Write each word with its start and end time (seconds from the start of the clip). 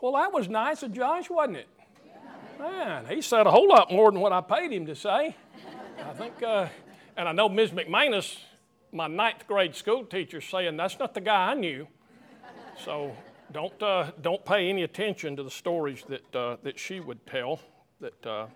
Well, 0.00 0.12
that 0.12 0.32
was 0.32 0.48
nice 0.48 0.84
of 0.84 0.92
Josh, 0.92 1.28
wasn't 1.28 1.56
it? 1.56 1.68
Man, 2.56 3.06
he 3.06 3.20
said 3.20 3.48
a 3.48 3.50
whole 3.50 3.68
lot 3.68 3.90
more 3.90 4.12
than 4.12 4.20
what 4.20 4.32
I 4.32 4.40
paid 4.40 4.72
him 4.72 4.86
to 4.86 4.94
say. 4.94 5.34
I 5.98 6.12
think, 6.12 6.40
uh, 6.40 6.68
and 7.16 7.28
I 7.28 7.32
know 7.32 7.48
Ms. 7.48 7.72
McManus, 7.72 8.38
my 8.92 9.08
ninth 9.08 9.48
grade 9.48 9.74
school 9.74 10.04
teacher, 10.04 10.40
saying 10.40 10.76
that's 10.76 11.00
not 11.00 11.14
the 11.14 11.20
guy 11.20 11.50
I 11.50 11.54
knew. 11.54 11.88
So 12.84 13.16
don't, 13.50 13.82
uh, 13.82 14.12
don't 14.22 14.44
pay 14.44 14.68
any 14.68 14.84
attention 14.84 15.34
to 15.34 15.42
the 15.42 15.50
stories 15.50 16.04
that, 16.08 16.36
uh, 16.36 16.56
that 16.62 16.78
she 16.78 17.00
would 17.00 17.26
tell. 17.26 17.58
That 18.00 18.24
uh, 18.24 18.46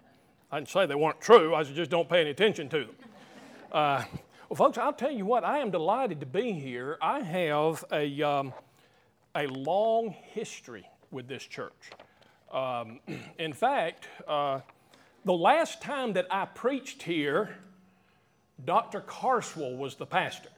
I 0.53 0.59
didn't 0.59 0.69
say 0.69 0.87
they 0.87 0.95
weren't 0.95 1.21
true, 1.21 1.57
I 1.57 1.65
just 1.65 1.91
don't 1.91 2.09
pay 2.09 2.21
any 2.21 2.31
attention 2.31 2.69
to 2.69 2.79
them. 2.79 2.95
Uh, 3.73 4.05
well, 4.49 4.57
folks, 4.57 4.79
I'll 4.79 4.93
tell 4.93 5.11
you 5.11 5.27
what, 5.27 5.43
I 5.43 5.59
am 5.59 5.73
delighted 5.73 6.21
to 6.21 6.27
be 6.27 6.53
here. 6.53 6.99
I 7.03 7.21
have 7.21 7.85
a, 7.91 8.23
um, 8.23 8.53
a 9.35 9.49
long 9.49 10.11
history 10.11 10.87
with 11.13 11.29
this 11.29 11.45
church. 11.45 11.91
Um, 12.53 13.01
in 13.39 13.53
fact, 13.53 14.09
uh, 14.27 14.61
the 15.25 15.33
last 15.33 15.81
time 15.81 16.15
that 16.15 16.27
I 16.31 16.47
preached 16.47 17.03
here, 17.03 17.57
Dr. 18.65 19.01
Carswell 19.01 19.77
was 19.77 19.95
the 19.95 20.07
pastor. 20.07 20.49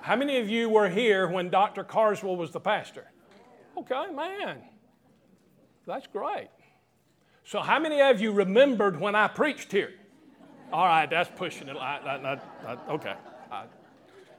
How 0.00 0.16
many 0.16 0.38
of 0.38 0.48
you 0.48 0.70
were 0.70 0.88
here 0.88 1.28
when 1.28 1.50
Dr. 1.50 1.84
Carswell 1.84 2.36
was 2.36 2.50
the 2.50 2.60
pastor? 2.60 3.10
Okay, 3.76 4.06
man. 4.14 4.62
That's 5.86 6.06
great. 6.06 6.48
So, 7.44 7.60
how 7.60 7.78
many 7.78 8.00
of 8.00 8.20
you 8.20 8.32
remembered 8.32 8.98
when 9.00 9.14
I 9.14 9.28
preached 9.28 9.72
here? 9.72 9.92
All 10.72 10.86
right, 10.86 11.08
that's 11.08 11.30
pushing 11.36 11.68
it. 11.68 11.76
I, 11.76 12.38
I, 12.66 12.72
I, 12.72 12.92
okay. 12.92 13.14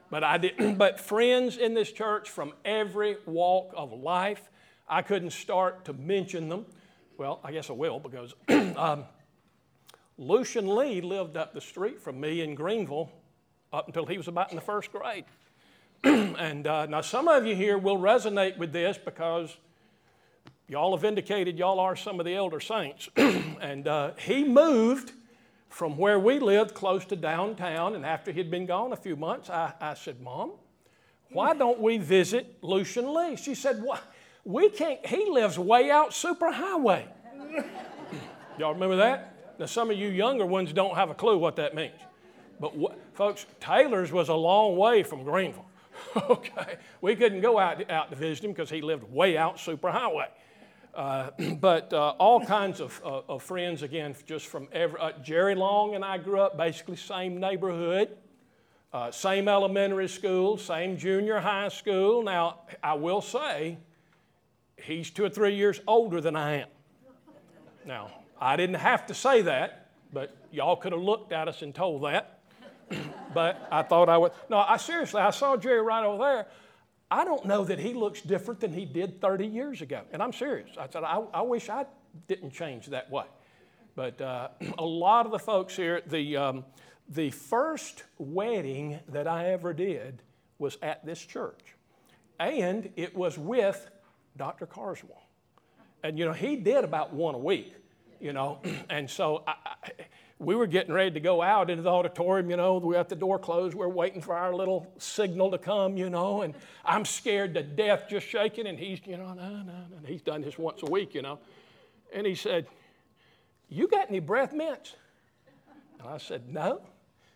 but 0.09 0.23
I 0.23 0.38
did. 0.38 0.53
But 0.78 1.00
friends 1.00 1.58
in 1.58 1.73
this 1.73 1.92
church 1.92 2.30
from 2.30 2.53
every 2.64 3.17
walk 3.26 3.73
of 3.76 3.92
life, 3.92 4.50
I 4.91 5.02
couldn't 5.02 5.31
start 5.31 5.86
to 5.86 5.94
mention 5.94 6.50
them. 6.50 6.66
Well, 7.18 7.40
I 7.45 7.53
guess 7.53 7.70
I 7.70 7.73
will 7.73 7.97
because 7.97 8.34
um, 8.75 9.06
Lucian 10.17 10.75
Lee 10.75 11.00
lived 11.00 11.38
up 11.38 11.53
the 11.53 11.61
street 11.61 12.02
from 12.02 12.20
me 12.20 12.42
in 12.42 12.56
Greenville 12.56 13.09
up 13.72 13.88
until 13.88 14.06
he 14.06 14.17
was 14.17 14.28
about 14.28 14.50
in 14.50 14.58
the 14.58 14.62
first 14.62 14.92
grade. 14.92 15.23
and 16.03 16.67
uh, 16.67 16.88
now, 16.88 17.00
some 17.00 17.30
of 17.30 17.45
you 17.45 17.56
here 17.56 17.78
will 17.78 17.97
resonate 17.97 18.58
with 18.58 18.73
this 18.73 18.97
because 18.97 19.56
y'all 20.67 20.94
have 20.94 21.06
indicated 21.06 21.58
y'all 21.58 21.80
are 21.80 21.95
some 21.95 22.19
of 22.19 22.25
the 22.25 22.36
elder 22.36 22.59
saints. 22.59 23.08
and 23.16 23.88
uh, 23.88 24.12
he 24.17 24.44
moved 24.44 25.14
from 25.69 25.97
where 25.97 26.19
we 26.19 26.38
lived 26.38 26.73
close 26.73 27.06
to 27.06 27.16
downtown. 27.16 27.95
And 27.95 28.06
after 28.06 28.34
he'd 28.34 28.52
been 28.52 28.66
gone 28.66 28.92
a 28.92 28.97
few 28.97 29.16
months, 29.16 29.50
I, 29.50 29.73
I 29.80 29.94
said, 29.94 30.19
Mom, 30.19 30.52
why 31.30 31.53
don't 31.53 31.80
we 31.80 31.97
visit 31.97 32.58
Lucian 32.62 33.14
Lee? 33.14 33.38
She 33.38 33.56
said, 33.56 33.81
What? 33.81 34.03
We 34.44 34.70
can't, 34.70 35.06
he 35.06 35.30
lives 35.30 35.59
way 35.59 35.92
out 35.92 36.11
superhighway. 36.11 37.06
Y'all 38.58 38.73
remember 38.73 38.97
that? 38.97 39.58
Now, 39.59 39.66
some 39.67 39.92
of 39.92 39.97
you 39.97 40.08
younger 40.09 40.45
ones 40.45 40.73
don't 40.73 40.95
have 40.95 41.09
a 41.09 41.14
clue 41.14 41.38
what 41.38 41.56
that 41.58 41.75
means. 41.75 42.00
But 42.59 42.73
folks, 43.14 43.45
Taylors 43.59 44.12
was 44.12 44.30
a 44.30 44.36
long 44.36 44.78
way 44.78 45.03
from 45.03 45.23
Greenville. 45.23 45.66
okay, 46.30 46.78
we 47.02 47.16
couldn't 47.16 47.42
go 47.42 47.59
out, 47.59 47.89
out 47.89 48.09
to 48.09 48.16
visit 48.16 48.45
him 48.45 48.52
because 48.52 48.69
he 48.69 48.81
lived 48.81 49.03
way 49.12 49.38
out 49.38 49.58
superhighway. 49.58 50.28
Uh, 50.94 51.30
but 51.59 51.94
uh, 51.94 52.09
all 52.19 52.44
kinds 52.44 52.80
of, 52.80 53.02
uh, 53.06 53.22
of, 53.30 53.44
friends, 53.44 53.84
again, 53.84 54.16
just 54.25 54.47
from 54.47 54.67
every, 54.72 55.00
uh, 55.00 55.12
Jerry 55.23 55.56
Long 55.56 55.95
and 55.95 56.03
I 56.03 56.17
grew 56.17 56.39
up 56.39 56.58
basically 56.58 56.95
same 56.95 57.39
neighborhood, 57.39 58.09
uh, 58.94 59.12
same 59.12 59.47
elementary 59.47 60.09
school, 60.09 60.58
same 60.58 60.97
junior 60.97 61.39
high 61.39 61.69
school. 61.69 62.23
Now, 62.23 62.59
I 62.84 62.94
will 62.94 63.22
say, 63.22 63.78
he's 64.84 65.10
two 65.10 65.24
or 65.24 65.30
three 65.30 65.56
years 65.56 65.80
older 65.88 66.22
than 66.22 66.36
I 66.36 66.62
am. 66.62 66.68
Now, 67.86 68.12
I 68.40 68.56
didn't 68.56 68.76
have 68.76 69.08
to 69.08 69.14
say 69.14 69.42
that, 69.44 69.90
but 70.14 70.36
y'all 70.52 70.76
could 70.76 70.92
have 70.92 71.02
looked 71.02 71.32
at 71.32 71.47
us 71.47 71.62
and 71.62 71.74
told 71.74 72.03
that. 72.03 72.40
but 73.34 73.68
I 73.72 73.84
thought 73.84 74.09
I 74.09 74.18
would. 74.18 74.31
No, 74.50 74.58
I 74.58 74.78
seriously, 74.78 75.22
I 75.22 75.31
saw 75.31 75.58
Jerry 75.58 75.81
right 75.81 76.03
over 76.03 76.24
there. 76.24 76.47
I 77.09 77.25
don't 77.25 77.46
know 77.46 77.66
that 77.66 77.80
he 77.80 77.94
looks 77.94 78.22
different 78.22 78.62
than 78.62 78.72
he 78.72 78.86
did 78.86 79.20
30 79.20 79.46
years 79.46 79.81
ago. 79.81 80.02
And 80.14 80.24
I'm 80.24 80.31
serious. 80.31 80.70
I 80.78 80.88
said, 80.88 81.03
I, 81.03 81.22
I 81.34 81.41
wish 81.41 81.70
I 81.70 81.86
didn't 82.28 82.52
change 82.52 82.88
that 82.88 83.12
way. 83.12 83.25
But 83.96 84.22
uh, 84.22 84.50
a 84.78 84.86
lot 84.86 85.25
of 85.25 85.31
the 85.31 85.40
folks 85.40 85.75
here, 85.75 86.02
the, 86.08 86.38
um, 86.38 86.66
the 87.09 87.31
first 87.31 88.03
wedding 88.18 89.00
that 89.09 89.28
I 89.28 89.52
ever 89.52 89.74
did 89.74 90.22
was 90.58 90.78
at 90.81 91.06
this 91.06 91.24
church. 91.24 91.75
And 92.40 92.90
it 92.96 93.16
was 93.16 93.38
with 93.38 93.90
Dr. 94.38 94.66
Carswell. 94.66 95.24
And, 96.03 96.18
you 96.18 96.25
know, 96.25 96.34
he 96.34 96.56
did 96.56 96.84
about 96.84 97.14
one 97.14 97.36
a 97.36 97.40
week, 97.40 97.74
you 98.19 98.34
know. 98.34 98.59
and 98.90 99.09
so 99.09 99.44
I, 99.47 99.53
I, 99.66 99.92
we 100.40 100.56
were 100.56 100.66
getting 100.66 100.92
ready 100.92 101.12
to 101.12 101.19
go 101.19 101.42
out 101.42 101.69
into 101.69 101.84
the 101.84 101.92
auditorium, 101.92 102.50
you 102.50 102.58
know. 102.58 102.78
We 102.78 102.96
got 102.96 103.09
the 103.09 103.16
door 103.16 103.38
closed. 103.38 103.75
We're 103.75 103.88
waiting 103.88 104.22
for 104.22 104.36
our 104.36 104.53
little 104.56 104.91
signal 104.97 105.52
to 105.52 105.59
come, 105.59 105.97
you 105.97 106.09
know. 106.09 106.41
And 106.41 106.56
I'm 106.84 107.06
scared 107.06 107.53
to 107.53 107.64
death, 107.64 108.06
just 108.09 108.28
shaking. 108.28 108.66
And 108.66 108.80
he's, 108.80 109.00
you 109.06 109.18
know, 109.18 109.34
no, 109.34 109.50
no, 109.50 109.64
no. 109.64 110.08
He's 110.08 110.24
done 110.24 110.41
this 110.41 110.58
once 110.58 110.81
a 110.81 110.90
week, 110.90 111.14
you 111.14 111.22
know. 111.22 111.38
And 112.12 112.25
he 112.25 112.34
said, 112.34 112.66
You 113.70 113.88
got 113.88 114.09
any 114.09 114.20
breath 114.20 114.52
mints? 114.52 114.96
And 116.00 116.09
I 116.09 116.18
said, 116.18 116.50
No. 116.50 116.81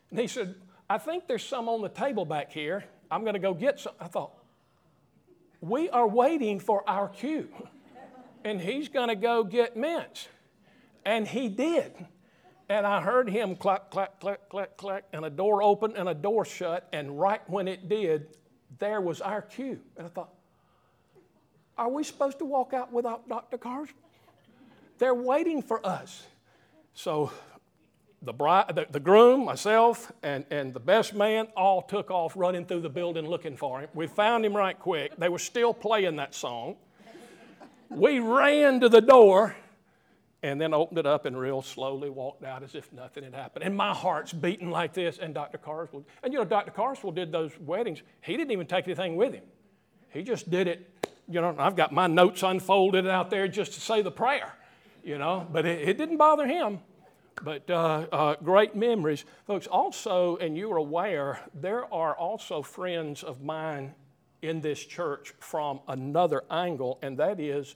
And 0.09 0.19
he 0.19 0.27
said, 0.27 0.55
I 0.89 0.97
think 0.97 1.27
there's 1.27 1.45
some 1.45 1.69
on 1.69 1.81
the 1.81 1.89
table 1.89 2.25
back 2.25 2.51
here. 2.51 2.85
I'm 3.11 3.21
going 3.21 3.33
to 3.33 3.39
go 3.39 3.53
get 3.53 3.79
some. 3.79 3.93
I 3.99 4.07
thought, 4.07 4.33
we 5.65 5.89
are 5.89 6.07
waiting 6.07 6.59
for 6.59 6.87
our 6.87 7.09
cue. 7.09 7.49
And 8.43 8.61
he's 8.61 8.87
going 8.87 9.09
to 9.09 9.15
go 9.15 9.43
get 9.43 9.75
mints. 9.75 10.27
And 11.03 11.27
he 11.27 11.49
did. 11.49 11.93
And 12.69 12.85
I 12.85 13.01
heard 13.01 13.29
him 13.29 13.55
clack, 13.55 13.89
clack, 13.89 14.19
clack, 14.19 14.49
clack, 14.49 14.77
clack, 14.77 15.05
and 15.11 15.25
a 15.25 15.29
door 15.29 15.63
opened 15.63 15.95
and 15.97 16.07
a 16.07 16.13
door 16.13 16.45
shut. 16.45 16.87
And 16.93 17.19
right 17.19 17.41
when 17.49 17.67
it 17.67 17.89
did, 17.89 18.37
there 18.77 19.01
was 19.01 19.21
our 19.21 19.41
cue. 19.41 19.79
And 19.97 20.05
I 20.05 20.09
thought, 20.09 20.33
are 21.77 21.89
we 21.89 22.03
supposed 22.03 22.39
to 22.39 22.45
walk 22.45 22.73
out 22.73 22.93
without 22.93 23.27
Dr. 23.27 23.57
Carswell? 23.57 23.97
They're 24.99 25.15
waiting 25.15 25.61
for 25.61 25.85
us. 25.85 26.25
So 26.93 27.31
the, 28.21 28.33
bride, 28.33 28.75
the, 28.75 28.87
the, 28.89 28.99
groom, 28.99 29.45
myself, 29.45 30.11
and, 30.23 30.45
and 30.49 30.73
the 30.73 30.79
best 30.79 31.13
man 31.13 31.47
all 31.55 31.81
took 31.81 32.09
off 32.09 32.35
running 32.35 32.65
through 32.65 32.81
the 32.81 32.89
building 32.89 33.27
looking 33.27 33.55
for 33.55 33.81
him. 33.81 33.89
We 33.93 34.07
found 34.07 34.45
him 34.45 34.55
right 34.55 34.77
quick. 34.77 35.15
They 35.17 35.29
were 35.29 35.39
still 35.39 35.73
playing 35.73 36.15
that 36.17 36.33
song. 36.33 36.77
We 37.89 38.19
ran 38.19 38.79
to 38.81 38.89
the 38.89 39.01
door 39.01 39.55
and 40.45 40.61
then 40.61 40.73
opened 40.73 40.99
it 40.99 41.07
up 41.07 41.25
and 41.25 41.37
real 41.37 41.63
slowly 41.63 42.09
walked 42.09 42.43
out 42.43 42.61
as 42.61 42.75
if 42.75 42.91
nothing 42.93 43.23
had 43.23 43.33
happened. 43.33 43.63
And 43.65 43.75
my 43.75 43.93
heart's 43.93 44.31
beating 44.31 44.69
like 44.69 44.93
this. 44.93 45.17
And 45.17 45.33
Dr. 45.33 45.57
Carswell, 45.57 46.05
and 46.21 46.31
you 46.31 46.37
know, 46.37 46.45
Dr. 46.45 46.71
Carswell 46.71 47.13
did 47.13 47.31
those 47.31 47.51
weddings. 47.59 48.03
He 48.21 48.37
didn't 48.37 48.51
even 48.51 48.67
take 48.67 48.85
anything 48.85 49.15
with 49.15 49.33
him. 49.33 49.43
He 50.09 50.21
just 50.21 50.51
did 50.51 50.67
it. 50.67 50.87
You 51.27 51.41
know, 51.41 51.55
I've 51.57 51.75
got 51.75 51.91
my 51.91 52.05
notes 52.05 52.43
unfolded 52.43 53.07
out 53.07 53.31
there 53.31 53.47
just 53.47 53.73
to 53.73 53.81
say 53.81 54.03
the 54.03 54.11
prayer, 54.11 54.53
you 55.03 55.17
know, 55.17 55.47
but 55.51 55.65
it, 55.65 55.89
it 55.89 55.97
didn't 55.97 56.17
bother 56.17 56.45
him. 56.45 56.79
But 57.41 57.69
uh, 57.69 58.07
uh, 58.11 58.35
great 58.43 58.75
memories. 58.75 59.25
Folks, 59.45 59.67
also, 59.67 60.37
and 60.37 60.57
you're 60.57 60.77
aware, 60.77 61.39
there 61.53 61.91
are 61.93 62.15
also 62.15 62.61
friends 62.61 63.23
of 63.23 63.43
mine 63.43 63.93
in 64.41 64.61
this 64.61 64.79
church 64.79 65.33
from 65.39 65.79
another 65.87 66.43
angle, 66.49 66.99
and 67.01 67.17
that 67.17 67.39
is 67.39 67.75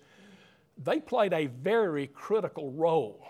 they 0.82 1.00
played 1.00 1.34
a 1.34 1.48
very 1.48 2.08
critical 2.08 2.72
role 2.72 3.28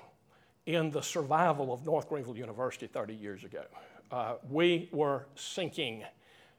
in 0.66 0.92
the 0.92 1.02
survival 1.02 1.74
of 1.74 1.84
North 1.84 2.08
Greenville 2.08 2.38
University 2.38 2.86
30 2.86 3.16
years 3.16 3.44
ago. 3.44 3.64
Uh, 4.12 4.36
we 4.50 4.88
were 4.92 5.26
sinking, 5.36 6.04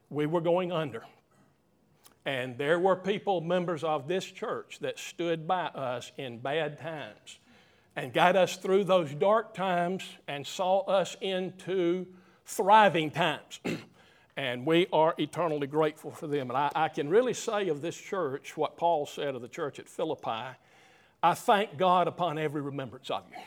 we 0.09 0.25
were 0.25 0.41
going 0.41 0.71
under. 0.71 1.03
And 2.25 2.57
there 2.57 2.77
were 2.77 2.95
people, 2.95 3.41
members 3.41 3.83
of 3.83 4.07
this 4.07 4.25
church, 4.25 4.79
that 4.81 4.99
stood 4.99 5.47
by 5.47 5.65
us 5.67 6.11
in 6.17 6.39
bad 6.39 6.79
times 6.79 7.39
and 7.95 8.13
got 8.13 8.35
us 8.35 8.55
through 8.55 8.85
those 8.85 9.13
dark 9.13 9.53
times 9.53 10.03
and 10.27 10.45
saw 10.45 10.79
us 10.81 11.15
into 11.21 12.05
thriving 12.45 13.11
times. 13.11 13.59
and 14.37 14.65
we 14.65 14.87
are 14.93 15.13
eternally 15.17 15.67
grateful 15.67 16.11
for 16.11 16.27
them. 16.27 16.49
And 16.49 16.57
I, 16.57 16.71
I, 16.73 16.87
can 16.87 17.09
really 17.09 17.33
say 17.33 17.67
of 17.67 17.81
this 17.81 17.97
church 17.97 18.55
what 18.55 18.77
Paul 18.77 19.05
said 19.05 19.35
of 19.35 19.41
the 19.41 19.47
church 19.47 19.79
at 19.79 19.89
Philippi 19.89 20.55
I 21.23 21.35
thank 21.35 21.77
God 21.77 22.07
upon 22.07 22.39
every 22.39 22.61
remembrance 22.61 23.11
of 23.11 23.23
you. 23.29 23.37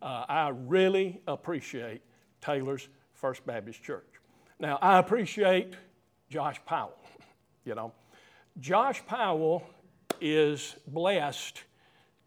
Uh, 0.00 0.24
I 0.26 0.48
really 0.48 1.20
appreciate 1.28 2.00
Taylors 2.40 2.88
First 3.12 3.44
Baptist 3.44 3.82
Church. 3.82 4.06
Now, 4.58 4.78
I 4.80 4.98
appreciate 4.98 5.74
Josh 6.28 6.60
Powell. 6.64 6.96
You 7.66 7.74
know, 7.74 7.92
Josh 8.58 9.04
Powell 9.04 9.62
is 10.18 10.76
blessed 10.86 11.62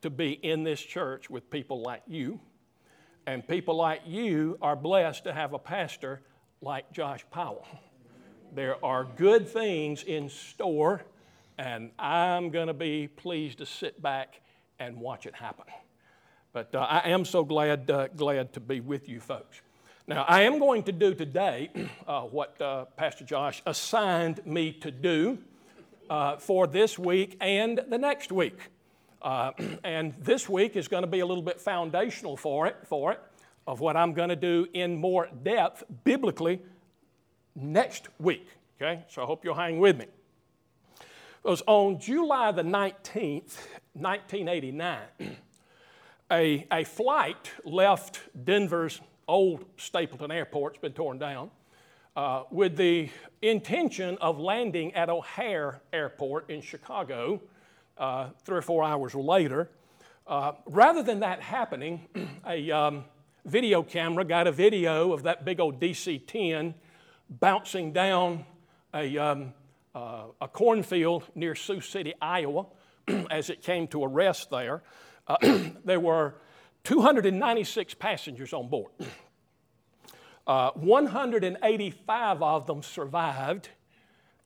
to 0.04 0.10
be 0.10 0.32
in 0.32 0.64
this 0.64 0.82
church 0.82 1.30
with 1.30 1.50
people 1.50 1.82
like 1.82 2.04
you. 2.08 2.40
And 3.26 3.48
people 3.48 3.76
like 3.76 4.02
you 4.06 4.58
are 4.62 4.76
blessed 4.76 5.24
to 5.24 5.34
have 5.34 5.54
a 5.54 5.60
pastor 5.60 6.22
like 6.62 6.92
Josh 6.92 7.26
Powell. 7.32 7.66
There 8.54 8.84
are 8.86 9.06
good 9.06 9.48
things 9.48 10.04
in 10.04 10.30
store 10.30 11.04
and 11.58 11.92
I'm 11.98 12.50
going 12.50 12.68
to 12.68 12.74
be 12.74 13.08
pleased 13.08 13.60
to 13.60 13.66
sit 13.66 14.02
back 14.02 14.42
and 14.80 14.98
watch 14.98 15.26
it 15.26 15.36
happen. 15.36 15.66
But 16.52 16.76
uh, 16.76 16.80
I 16.80 17.10
am 17.10 17.26
so 17.26 17.44
glad, 17.44 17.90
uh, 17.90 18.08
glad 18.10 18.54
to 18.54 18.60
be 18.60 18.80
with 18.80 19.08
you 19.08 19.20
folks. 19.20 19.62
Now, 20.06 20.26
I 20.28 20.42
am 20.42 20.60
going 20.60 20.84
to 20.84 20.92
do 20.92 21.14
today 21.14 21.70
uh, 22.08 22.22
what 22.22 22.62
uh, 22.62 22.86
Pastor 22.98 23.24
Josh 23.24 23.62
assigned 23.66 24.46
me 24.46 24.74
to 24.74 24.92
do 24.92 25.38
uh, 26.10 26.38
for 26.38 26.68
this 26.68 27.00
week 27.00 27.38
and 27.40 27.80
the 27.88 27.98
next 27.98 28.32
week. 28.32 28.60
Uh, 29.24 29.52
and 29.84 30.14
this 30.20 30.50
week 30.50 30.76
is 30.76 30.88
going 30.88 31.04
to 31.04 31.08
be 31.08 31.22
a 31.22 31.26
little 31.26 31.44
bit 31.44 31.60
foundational 31.60 32.36
for 32.36 32.68
it, 32.68 32.76
for 32.84 33.14
it, 33.14 33.20
of 33.66 33.80
what 33.80 33.96
I'm 33.96 34.14
going 34.14 34.30
to 34.30 34.36
do 34.36 34.68
in 34.74 34.96
more 34.98 35.30
depth 35.44 35.84
biblically 36.04 36.62
next 37.56 38.10
week. 38.20 38.48
Okay, 38.82 39.04
so 39.08 39.24
I 39.24 39.26
hope 39.26 39.46
you'll 39.46 39.56
hang 39.56 39.80
with 39.80 39.98
me. 39.98 40.06
It 40.96 41.50
was 41.50 41.62
on 41.68 42.00
July 42.00 42.52
the 42.52 42.64
19th, 42.64 43.58
1989, 43.94 45.00
a, 46.32 46.68
a 46.72 46.84
flight 46.84 47.52
left 47.64 48.20
Denver's 48.46 49.00
old 49.28 49.66
Stapleton 49.78 50.32
Airport, 50.32 50.74
it's 50.74 50.82
been 50.82 50.94
torn 50.94 51.18
down, 51.18 51.50
uh, 52.16 52.44
with 52.52 52.76
the 52.76 53.10
intention 53.42 54.18
of 54.20 54.40
landing 54.40 54.94
at 54.94 55.10
O'Hare 55.10 55.82
Airport 55.94 56.50
in 56.50 56.62
Chicago 56.62 57.42
uh, 57.98 58.30
three 58.44 58.58
or 58.58 58.62
four 58.62 58.84
hours 58.84 59.16
later. 59.16 59.70
Uh, 60.26 60.54
rather 60.66 61.04
than 61.04 61.20
that 61.20 61.42
happening, 61.42 62.08
a 62.48 62.72
um, 62.72 63.06
video 63.46 63.84
camera 63.84 64.24
got 64.24 64.48
a 64.48 64.52
video 64.52 65.12
of 65.12 65.24
that 65.24 65.44
big 65.44 65.60
old 65.60 65.80
DC 65.80 66.26
10 66.26 66.74
bouncing 67.30 67.92
down 67.92 68.46
a, 68.94 69.18
um, 69.18 69.54
uh, 69.94 70.24
a 70.42 70.48
cornfield 70.48 71.24
near 71.36 71.56
Sioux 71.56 71.82
City, 71.82 72.14
Iowa, 72.22 72.66
as 73.30 73.50
it 73.50 73.62
came 73.62 73.88
to 73.90 74.04
a 74.04 74.08
rest 74.08 74.50
there. 74.50 74.84
Uh, 75.28 75.38
there 75.86 76.00
were 76.00 76.36
296 76.84 77.94
passengers 77.96 78.54
on 78.54 78.70
board. 78.70 78.92
Uh, 80.46 80.72
185 80.72 82.42
of 82.44 82.68
them 82.68 82.84
survived, 82.84 83.70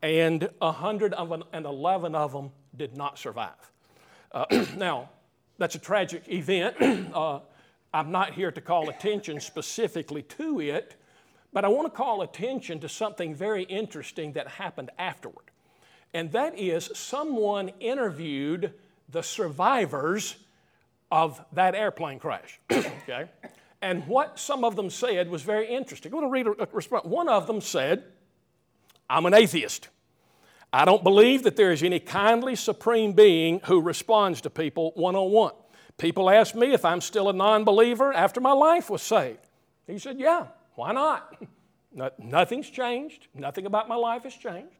and 0.01 0.47
111 0.59 2.15
of 2.15 2.31
them 2.31 2.51
did 2.77 2.95
not 2.95 3.17
survive. 3.17 3.71
Uh, 4.31 4.45
now, 4.77 5.09
that's 5.57 5.75
a 5.75 5.79
tragic 5.79 6.23
event. 6.29 6.75
Uh, 7.13 7.39
I'm 7.93 8.11
not 8.11 8.33
here 8.33 8.51
to 8.51 8.61
call 8.61 8.89
attention 8.89 9.39
specifically 9.39 10.21
to 10.23 10.59
it, 10.59 10.95
but 11.53 11.65
I 11.65 11.69
want 11.69 11.91
to 11.91 11.97
call 11.97 12.21
attention 12.21 12.79
to 12.81 12.89
something 12.89 13.33
very 13.33 13.63
interesting 13.63 14.33
that 14.33 14.47
happened 14.47 14.91
afterward. 14.99 15.45
And 16.13 16.31
that 16.33 16.59
is 16.59 16.91
someone 16.93 17.69
interviewed 17.79 18.73
the 19.09 19.23
survivors 19.23 20.35
of 21.11 21.43
that 21.53 21.75
airplane 21.75 22.19
crash. 22.19 22.59
okay? 22.71 23.29
And 23.81 24.05
what 24.07 24.37
some 24.37 24.63
of 24.63 24.75
them 24.75 24.89
said 24.89 25.29
was 25.29 25.41
very 25.41 25.67
interesting. 25.67 26.11
I 26.11 26.15
want 26.15 26.25
to 26.25 26.31
read 26.31 26.47
a 26.47 26.67
response. 26.71 27.05
One 27.05 27.29
of 27.29 27.47
them 27.47 27.61
said, 27.61 28.03
I'm 29.09 29.25
an 29.25 29.33
atheist. 29.33 29.87
I 30.71 30.85
don't 30.85 31.03
believe 31.03 31.43
that 31.43 31.55
there 31.55 31.71
is 31.71 31.81
any 31.83 31.99
kindly 31.99 32.55
supreme 32.55 33.13
being 33.13 33.61
who 33.65 33.81
responds 33.81 34.41
to 34.41 34.49
people 34.49 34.91
one 34.95 35.15
on 35.15 35.31
one. 35.31 35.53
People 35.97 36.29
ask 36.29 36.53
me 36.53 36.73
if 36.73 36.85
I'm 36.85 37.01
still 37.01 37.29
a 37.29 37.33
non 37.33 37.63
believer 37.63 38.13
after 38.13 38.39
my 38.39 38.51
life 38.51 38.89
was 38.89 39.01
saved. 39.01 39.39
He 39.87 39.97
said, 39.97 40.19
Yeah, 40.19 40.47
why 40.75 40.91
not? 40.91 41.41
Nothing's 42.19 42.69
changed. 42.69 43.27
Nothing 43.33 43.65
about 43.65 43.87
my 43.87 43.95
life 43.95 44.23
has 44.23 44.35
changed. 44.35 44.75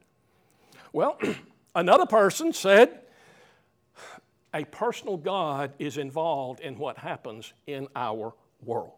Well, 0.93 1.19
another 1.75 2.05
person 2.05 2.53
said, 2.53 3.01
a 4.53 4.63
personal 4.65 5.17
God 5.17 5.73
is 5.77 5.97
involved 5.97 6.59
in 6.61 6.77
what 6.77 6.97
happens 6.97 7.53
in 7.65 7.87
our 7.95 8.33
world. 8.63 8.93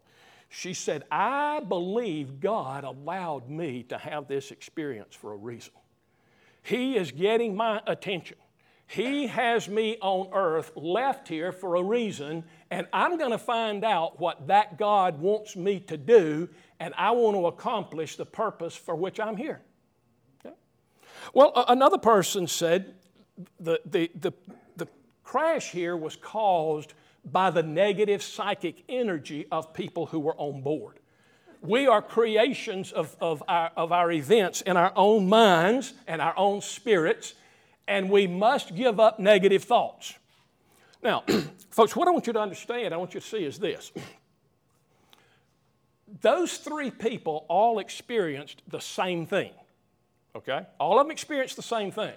She 0.49 0.73
said, 0.73 1.03
I 1.11 1.59
believe 1.59 2.39
God 2.39 2.83
allowed 2.83 3.49
me 3.49 3.83
to 3.83 3.97
have 3.97 4.27
this 4.27 4.51
experience 4.51 5.15
for 5.15 5.33
a 5.33 5.35
reason. 5.35 5.73
He 6.61 6.95
is 6.95 7.11
getting 7.11 7.55
my 7.55 7.81
attention. 7.87 8.37
He 8.89 9.27
has 9.27 9.69
me 9.69 9.97
on 10.01 10.29
earth, 10.33 10.71
left 10.75 11.27
here 11.27 11.51
for 11.51 11.75
a 11.75 11.83
reason, 11.83 12.43
and 12.71 12.87
I'm 12.91 13.19
going 13.19 13.29
to 13.31 13.37
find 13.37 13.83
out 13.83 14.19
what 14.19 14.47
that 14.47 14.79
God 14.79 15.19
wants 15.19 15.55
me 15.55 15.79
to 15.81 15.95
do, 15.95 16.49
and 16.79 16.95
I 16.97 17.11
want 17.11 17.37
to 17.37 17.45
accomplish 17.45 18.15
the 18.15 18.25
purpose 18.25 18.75
for 18.75 18.95
which 18.95 19.19
I'm 19.19 19.37
here. 19.37 19.61
Okay? 20.43 20.55
Well, 21.35 21.53
another 21.67 21.99
person 21.99 22.47
said 22.47 22.95
the, 23.59 23.79
the, 23.85 24.09
the, 24.15 24.33
the 24.75 24.87
crash 25.23 25.69
here 25.69 25.95
was 25.95 26.15
caused 26.15 26.95
by 27.25 27.51
the 27.51 27.61
negative 27.61 28.23
psychic 28.23 28.83
energy 28.89 29.45
of 29.51 29.71
people 29.71 30.07
who 30.07 30.19
were 30.19 30.35
on 30.37 30.61
board. 30.61 30.98
We 31.61 31.87
are 31.87 32.01
creations 32.01 32.91
of, 32.91 33.15
of, 33.19 33.43
our, 33.47 33.71
of 33.75 33.91
our 33.91 34.11
events 34.11 34.61
in 34.61 34.77
our 34.77 34.93
own 34.95 35.27
minds 35.27 35.93
and 36.07 36.21
our 36.21 36.37
own 36.37 36.61
spirits, 36.61 37.33
and 37.87 38.09
we 38.09 38.27
must 38.27 38.75
give 38.75 38.99
up 38.99 39.19
negative 39.19 39.63
thoughts. 39.63 40.13
Now, 41.03 41.23
folks, 41.69 41.95
what 41.95 42.07
I 42.07 42.11
want 42.11 42.27
you 42.27 42.33
to 42.33 42.39
understand, 42.39 42.93
I 42.93 42.97
want 42.97 43.13
you 43.13 43.19
to 43.19 43.25
see 43.25 43.43
is 43.43 43.59
this. 43.59 43.91
Those 46.21 46.57
three 46.57 46.91
people 46.91 47.45
all 47.49 47.79
experienced 47.79 48.61
the 48.67 48.81
same 48.81 49.25
thing, 49.25 49.51
okay? 50.35 50.65
All 50.79 50.99
of 50.99 51.05
them 51.05 51.11
experienced 51.11 51.55
the 51.55 51.61
same 51.61 51.91
thing. 51.91 52.15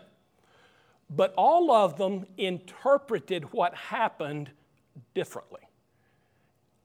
But 1.14 1.34
all 1.36 1.70
of 1.70 1.98
them 1.98 2.24
interpreted 2.38 3.52
what 3.52 3.74
happened 3.74 4.50
differently. 5.14 5.60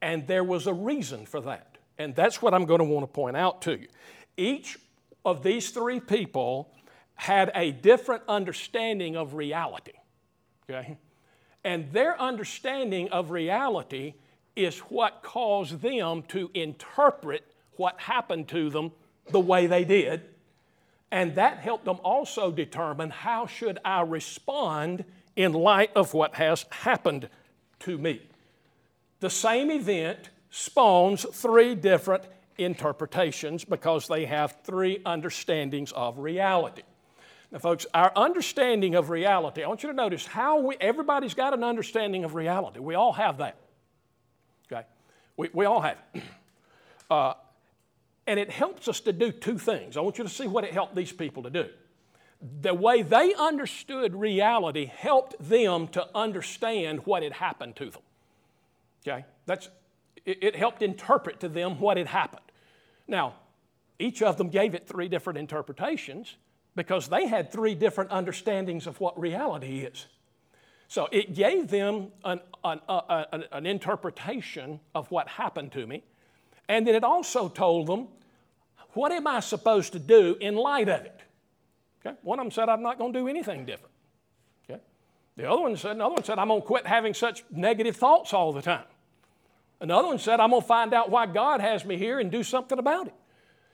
And 0.01 0.27
there 0.27 0.43
was 0.43 0.67
a 0.67 0.73
reason 0.73 1.25
for 1.25 1.39
that. 1.41 1.66
And 1.99 2.15
that's 2.15 2.41
what 2.41 2.53
I'm 2.53 2.65
going 2.65 2.79
to 2.79 2.85
want 2.85 3.03
to 3.03 3.11
point 3.11 3.37
out 3.37 3.61
to 3.63 3.79
you. 3.79 3.87
Each 4.35 4.77
of 5.25 5.43
these 5.43 5.71
three 5.71 5.99
people 5.99 6.71
had 7.15 7.51
a 7.55 7.71
different 7.71 8.23
understanding 8.27 9.15
of 9.15 9.33
reality. 9.33 9.93
Okay? 10.69 10.97
And 11.63 11.91
their 11.91 12.19
understanding 12.21 13.09
of 13.09 13.31
reality 13.31 14.13
is 14.55 14.79
what 14.79 15.21
caused 15.23 15.81
them 15.81 16.23
to 16.29 16.49
interpret 16.53 17.43
what 17.75 17.99
happened 17.99 18.47
to 18.49 18.69
them 18.69 18.91
the 19.31 19.39
way 19.39 19.67
they 19.67 19.83
did. 19.83 20.21
And 21.11 21.35
that 21.35 21.59
helped 21.59 21.85
them 21.85 21.99
also 22.03 22.51
determine 22.51 23.09
how 23.09 23.47
should 23.47 23.79
I 23.83 24.01
respond 24.01 25.05
in 25.35 25.53
light 25.53 25.91
of 25.95 26.13
what 26.13 26.35
has 26.35 26.65
happened 26.71 27.29
to 27.79 27.97
me. 27.97 28.21
The 29.19 29.29
same 29.29 29.71
event 29.71 30.29
spawns 30.49 31.25
three 31.33 31.75
different 31.75 32.23
interpretations 32.57 33.63
because 33.65 34.07
they 34.07 34.25
have 34.25 34.57
three 34.63 35.01
understandings 35.05 35.91
of 35.91 36.19
reality. 36.19 36.83
Now, 37.51 37.59
folks, 37.59 37.85
our 37.93 38.11
understanding 38.15 38.95
of 38.95 39.09
reality, 39.09 39.63
I 39.63 39.67
want 39.67 39.83
you 39.83 39.89
to 39.89 39.95
notice 39.95 40.25
how 40.25 40.59
we, 40.59 40.75
everybody's 40.81 41.33
got 41.33 41.53
an 41.53 41.63
understanding 41.63 42.23
of 42.23 42.35
reality. 42.35 42.79
We 42.79 42.95
all 42.95 43.13
have 43.13 43.37
that. 43.37 43.57
Okay? 44.71 44.85
We, 45.37 45.49
we 45.53 45.65
all 45.65 45.81
have 45.81 45.97
it. 46.13 46.23
Uh, 47.09 47.35
and 48.25 48.37
it 48.37 48.51
helps 48.51 48.89
us 48.89 48.99
to 48.99 49.13
do 49.13 49.31
two 49.31 49.57
things. 49.57 49.95
I 49.95 50.01
want 50.01 50.17
you 50.17 50.25
to 50.25 50.29
see 50.29 50.45
what 50.45 50.65
it 50.65 50.73
helped 50.73 50.93
these 50.93 51.13
people 51.13 51.43
to 51.43 51.49
do 51.49 51.69
the 52.61 52.73
way 52.73 53.01
they 53.01 53.33
understood 53.33 54.15
reality 54.15 54.85
helped 54.85 55.35
them 55.39 55.87
to 55.89 56.07
understand 56.15 56.99
what 57.05 57.23
had 57.23 57.33
happened 57.33 57.75
to 57.77 57.89
them. 57.89 58.01
Okay? 59.07 59.25
That's, 59.45 59.69
it, 60.27 60.43
it 60.43 60.55
helped 60.55 60.83
interpret 60.83 61.39
to 61.39 61.49
them 61.49 61.79
what 61.79 61.97
had 61.97 62.07
happened. 62.07 62.45
Now, 63.07 63.35
each 63.97 64.21
of 64.21 64.37
them 64.37 64.49
gave 64.49 64.75
it 64.75 64.87
three 64.87 65.07
different 65.07 65.39
interpretations 65.39 66.35
because 66.75 67.07
they 67.07 67.25
had 67.25 67.51
three 67.51 67.73
different 67.73 68.11
understandings 68.11 68.85
of 68.85 68.99
what 68.99 69.19
reality 69.19 69.79
is. 69.79 70.05
So 70.87 71.07
it 71.11 71.33
gave 71.33 71.69
them 71.69 72.11
an, 72.23 72.39
an, 72.63 72.79
uh, 72.87 73.25
an, 73.31 73.45
an 73.51 73.65
interpretation 73.65 74.79
of 74.93 75.09
what 75.09 75.27
happened 75.27 75.71
to 75.71 75.87
me, 75.87 76.03
and 76.69 76.85
then 76.85 76.93
it 76.93 77.03
also 77.03 77.49
told 77.49 77.87
them, 77.87 78.09
what 78.93 79.11
am 79.11 79.27
I 79.27 79.39
supposed 79.39 79.93
to 79.93 79.99
do 79.99 80.37
in 80.39 80.55
light 80.55 80.89
of 80.89 81.01
it? 81.01 81.21
Okay? 82.05 82.15
One 82.21 82.39
of 82.39 82.45
them 82.45 82.51
said, 82.51 82.69
I'm 82.69 82.81
not 82.81 82.97
going 82.97 83.13
to 83.13 83.19
do 83.19 83.27
anything 83.27 83.65
different. 83.65 83.93
Okay? 84.69 84.81
The 85.35 85.49
other 85.49 85.61
one 85.61 85.75
said, 85.77 85.91
another 85.91 86.15
one 86.15 86.23
said, 86.23 86.39
I'm 86.39 86.47
going 86.47 86.61
to 86.61 86.67
quit 86.67 86.85
having 86.85 87.13
such 87.13 87.43
negative 87.51 87.95
thoughts 87.95 88.33
all 88.33 88.53
the 88.53 88.61
time. 88.61 88.85
Another 89.79 90.07
one 90.07 90.19
said, 90.19 90.39
I'm 90.39 90.49
going 90.49 90.61
to 90.61 90.67
find 90.67 90.93
out 90.93 91.11
why 91.11 91.27
God 91.27 91.61
has 91.61 91.85
me 91.85 91.97
here 91.97 92.19
and 92.19 92.31
do 92.31 92.43
something 92.43 92.79
about 92.79 93.07
it. 93.07 93.13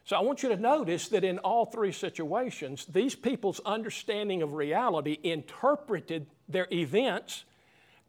So 0.06 0.18
I 0.18 0.20
want 0.20 0.44
you 0.44 0.50
to 0.50 0.58
notice 0.58 1.08
that 1.10 1.24
in 1.24 1.38
all 1.40 1.66
three 1.66 1.94
situations, 1.94 2.86
these 2.86 3.16
people's 3.16 3.62
understanding 3.66 4.42
of 4.42 4.54
reality 4.54 5.18
interpreted 5.24 6.28
their 6.50 6.68
events 6.72 7.46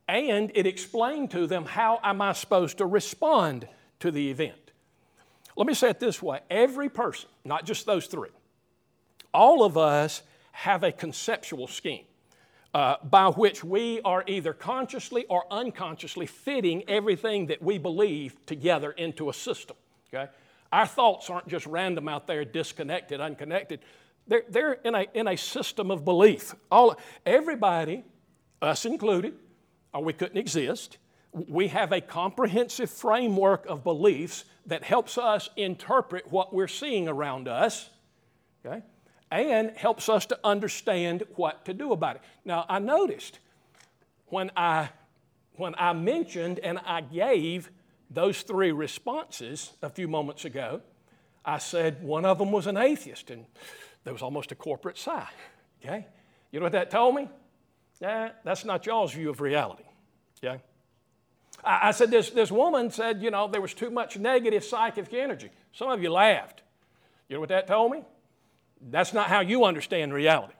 and 0.09 0.51
it 0.55 0.67
explained 0.67 1.31
to 1.31 1.47
them 1.47 1.65
how 1.65 2.01
am 2.03 2.21
I 2.21 2.33
supposed 2.33 2.79
to 2.79 2.87
respond 2.87 3.69
to 4.01 4.11
the 4.11 4.31
event. 4.31 4.73
Let 5.57 5.67
me 5.67 5.75
say 5.75 5.91
it 5.91 6.01
this 6.01 6.21
way 6.21 6.41
every 6.51 6.89
person, 6.89 7.29
not 7.45 7.65
just 7.65 7.87
those 7.87 8.07
three, 8.07 8.31
all 9.33 9.65
of 9.65 9.79
us 9.79 10.23
have 10.53 10.83
a 10.83 10.93
conceptual 10.93 11.67
scheme. 11.67 12.05
Uh, 12.75 12.97
by 13.05 13.29
which 13.29 13.63
we 13.63 14.01
are 14.05 14.25
either 14.27 14.53
consciously 14.53 15.25
or 15.27 15.45
unconsciously 15.51 16.27
fitting 16.27 16.83
everything 16.89 17.47
that 17.47 17.63
we 17.63 17.79
believe 17.79 18.35
together 18.47 18.91
into 18.91 19.31
a 19.31 19.33
system. 19.33 19.77
Okay? 20.13 20.29
Our 20.73 20.87
thoughts 20.87 21.31
aren't 21.31 21.47
just 21.47 21.67
random 21.67 22.09
out 22.09 22.27
there, 22.27 22.45
disconnected, 22.45 23.21
unconnected. 23.21 23.79
They're, 24.27 24.43
they're 24.49 24.73
in, 24.73 24.97
a, 24.97 25.07
in 25.15 25.29
a 25.29 25.37
system 25.37 25.93
of 25.93 26.05
belief. 26.05 26.53
All, 26.69 26.97
everybody, 27.25 28.03
us 28.61 28.85
included, 28.85 29.35
or 29.93 30.03
we 30.03 30.13
couldn't 30.13 30.39
exist, 30.39 30.99
we 31.33 31.69
have 31.69 31.93
a 31.93 32.01
comprehensive 32.01 32.91
framework 32.91 33.67
of 33.67 33.85
beliefs 33.85 34.45
that 34.67 34.83
helps 34.83 35.17
us 35.17 35.49
interpret 35.57 36.31
what 36.33 36.53
we're 36.53 36.67
seeing 36.67 37.07
around 37.07 37.47
us. 37.47 37.89
Okay? 38.67 38.83
And 39.35 39.71
helps 39.77 40.09
us 40.09 40.27
to 40.27 40.39
understand 40.45 41.25
what 41.35 41.65
to 41.65 41.75
do 41.75 41.93
about 41.93 42.17
it. 42.17 42.23
Now, 42.45 42.65
I 42.69 42.79
noticed 42.79 43.39
when 44.27 44.51
I, 44.57 44.91
when 45.57 45.75
I 45.77 45.93
mentioned 45.93 46.61
and 46.61 46.79
I 46.79 47.01
gave 47.01 47.71
those 48.11 48.43
three 48.43 48.73
responses 48.73 49.73
a 49.83 49.91
few 49.91 50.09
moments 50.09 50.45
ago, 50.45 50.81
I 51.45 51.59
said 51.59 52.03
one 52.03 52.25
of 52.25 52.39
them 52.39 52.53
was 52.53 52.67
an 52.67 52.77
atheist, 52.77 53.31
and 53.31 53.45
there 54.05 54.13
was 54.13 54.23
almost 54.23 54.53
a 54.53 54.55
corporate 54.55 54.99
sigh. 54.99 55.29
Okay? 55.85 56.07
You 56.53 56.61
know 56.61 56.65
what 56.65 56.73
that 56.73 56.91
told 56.91 57.15
me? 57.15 57.29
Yeah, 58.01 58.31
that's 58.45 58.65
not 58.65 58.87
y'all's 58.87 59.13
view 59.13 59.31
of 59.31 59.41
reality. 59.41 59.85
Okay? 60.43 60.63
I, 61.63 61.89
I 61.89 61.91
said 61.91 62.11
this, 62.11 62.31
this 62.31 62.51
woman 62.51 62.91
said, 62.91 63.23
you 63.23 63.31
know, 63.31 63.49
there 63.49 63.61
was 63.61 63.75
too 63.75 63.91
much 63.91 64.17
negative 64.17 64.65
psychic 64.65 65.13
energy. 65.13 65.51
Some 65.73 65.91
of 65.91 66.03
you 66.03 66.11
laughed. 66.11 66.63
You 67.29 67.35
know 67.35 67.41
what 67.41 67.49
that 67.49 67.67
told 67.67 67.93
me? 67.93 68.05
That's 68.81 69.13
not 69.13 69.29
how 69.29 69.41
you 69.41 69.65
understand 69.65 70.13
reality. 70.13 70.55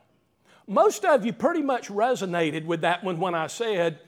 Most 0.67 1.05
of 1.05 1.25
you 1.25 1.33
pretty 1.33 1.61
much 1.61 1.89
resonated 1.89 2.65
with 2.65 2.81
that 2.81 3.03
one 3.03 3.19
when 3.19 3.35
I 3.35 3.47
said, 3.47 3.99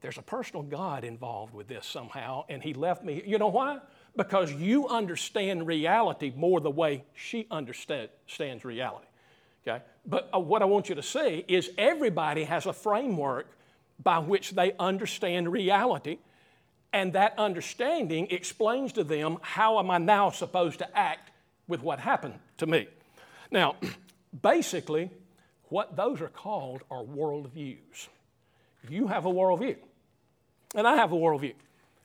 there's 0.00 0.18
a 0.18 0.22
personal 0.22 0.62
God 0.62 1.04
involved 1.04 1.54
with 1.54 1.68
this 1.68 1.86
somehow, 1.86 2.44
and 2.48 2.62
He 2.62 2.74
left 2.74 3.04
me. 3.04 3.22
You 3.24 3.38
know 3.38 3.48
why? 3.48 3.78
Because 4.16 4.52
you 4.52 4.88
understand 4.88 5.66
reality 5.66 6.32
more 6.36 6.60
the 6.60 6.70
way 6.70 7.04
she 7.14 7.46
understands 7.50 8.64
reality. 8.64 9.06
Okay? 9.66 9.82
But 10.04 10.28
uh, 10.34 10.40
what 10.40 10.62
I 10.62 10.66
want 10.66 10.88
you 10.88 10.94
to 10.96 11.02
see 11.02 11.44
is 11.48 11.70
everybody 11.78 12.44
has 12.44 12.66
a 12.66 12.72
framework 12.72 13.46
by 14.02 14.18
which 14.18 14.50
they 14.50 14.74
understand 14.78 15.50
reality, 15.50 16.18
and 16.92 17.12
that 17.14 17.38
understanding 17.38 18.28
explains 18.30 18.92
to 18.92 19.04
them 19.04 19.38
how 19.40 19.78
am 19.78 19.90
I 19.90 19.98
now 19.98 20.30
supposed 20.30 20.80
to 20.80 20.98
act 20.98 21.30
with 21.66 21.82
what 21.82 21.98
happened 21.98 22.34
to 22.58 22.66
me. 22.66 22.88
Now, 23.54 23.76
basically, 24.42 25.10
what 25.68 25.96
those 25.96 26.20
are 26.20 26.28
called 26.28 26.82
are 26.90 27.02
worldviews. 27.02 28.08
You 28.90 29.06
have 29.06 29.24
a 29.24 29.30
worldview, 29.30 29.76
and 30.74 30.86
I 30.86 30.96
have 30.96 31.12
a 31.12 31.16
worldview. 31.16 31.54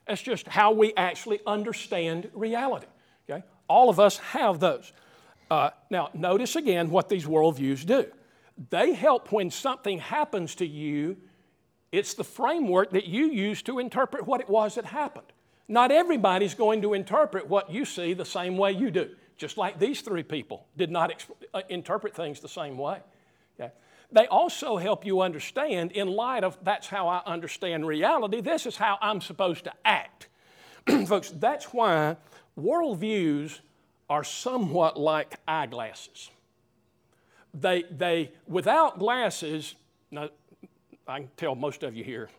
That's 0.07 0.21
just 0.21 0.47
how 0.47 0.71
we 0.71 0.93
actually 0.95 1.41
understand 1.45 2.29
reality. 2.33 2.85
Okay? 3.29 3.43
All 3.67 3.89
of 3.89 3.99
us 3.99 4.17
have 4.19 4.61
those. 4.61 4.93
Uh, 5.51 5.71
now, 5.89 6.09
notice 6.13 6.55
again 6.55 6.89
what 6.89 7.09
these 7.09 7.25
worldviews 7.25 7.85
do. 7.85 8.05
They 8.69 8.93
help 8.93 9.31
when 9.31 9.49
something 9.51 9.99
happens 9.99 10.55
to 10.55 10.65
you, 10.65 11.17
it's 11.91 12.13
the 12.13 12.23
framework 12.23 12.91
that 12.91 13.07
you 13.07 13.25
use 13.25 13.63
to 13.63 13.79
interpret 13.79 14.27
what 14.27 14.41
it 14.41 14.49
was 14.49 14.75
that 14.75 14.85
happened. 14.85 15.25
Not 15.67 15.91
everybody's 15.91 16.53
going 16.53 16.83
to 16.83 16.93
interpret 16.93 17.47
what 17.47 17.71
you 17.71 17.85
see 17.85 18.13
the 18.13 18.25
same 18.25 18.57
way 18.57 18.71
you 18.71 18.91
do 18.91 19.09
just 19.39 19.57
like 19.57 19.79
these 19.79 20.01
three 20.01 20.21
people 20.21 20.67
did 20.77 20.91
not 20.91 21.09
exp- 21.09 21.31
uh, 21.53 21.61
interpret 21.69 22.13
things 22.13 22.41
the 22.41 22.49
same 22.49 22.77
way. 22.77 22.99
Okay? 23.59 23.71
They 24.11 24.27
also 24.27 24.77
help 24.77 25.05
you 25.05 25.21
understand, 25.21 25.93
in 25.93 26.09
light 26.09 26.43
of 26.43 26.57
that's 26.61 26.87
how 26.87 27.07
I 27.07 27.21
understand 27.25 27.87
reality, 27.87 28.41
this 28.41 28.65
is 28.65 28.75
how 28.75 28.97
I'm 29.01 29.21
supposed 29.21 29.63
to 29.63 29.73
act. 29.85 30.27
Folks, 31.07 31.31
that's 31.31 31.73
why 31.73 32.17
worldviews 32.59 33.61
are 34.09 34.25
somewhat 34.25 34.99
like 34.99 35.37
eyeglasses. 35.47 36.29
They, 37.53 37.83
they, 37.83 38.31
without 38.45 38.99
glasses, 38.99 39.75
now, 40.11 40.29
I 41.07 41.19
can 41.19 41.29
tell 41.37 41.55
most 41.55 41.83
of 41.83 41.95
you 41.95 42.03
here 42.03 42.29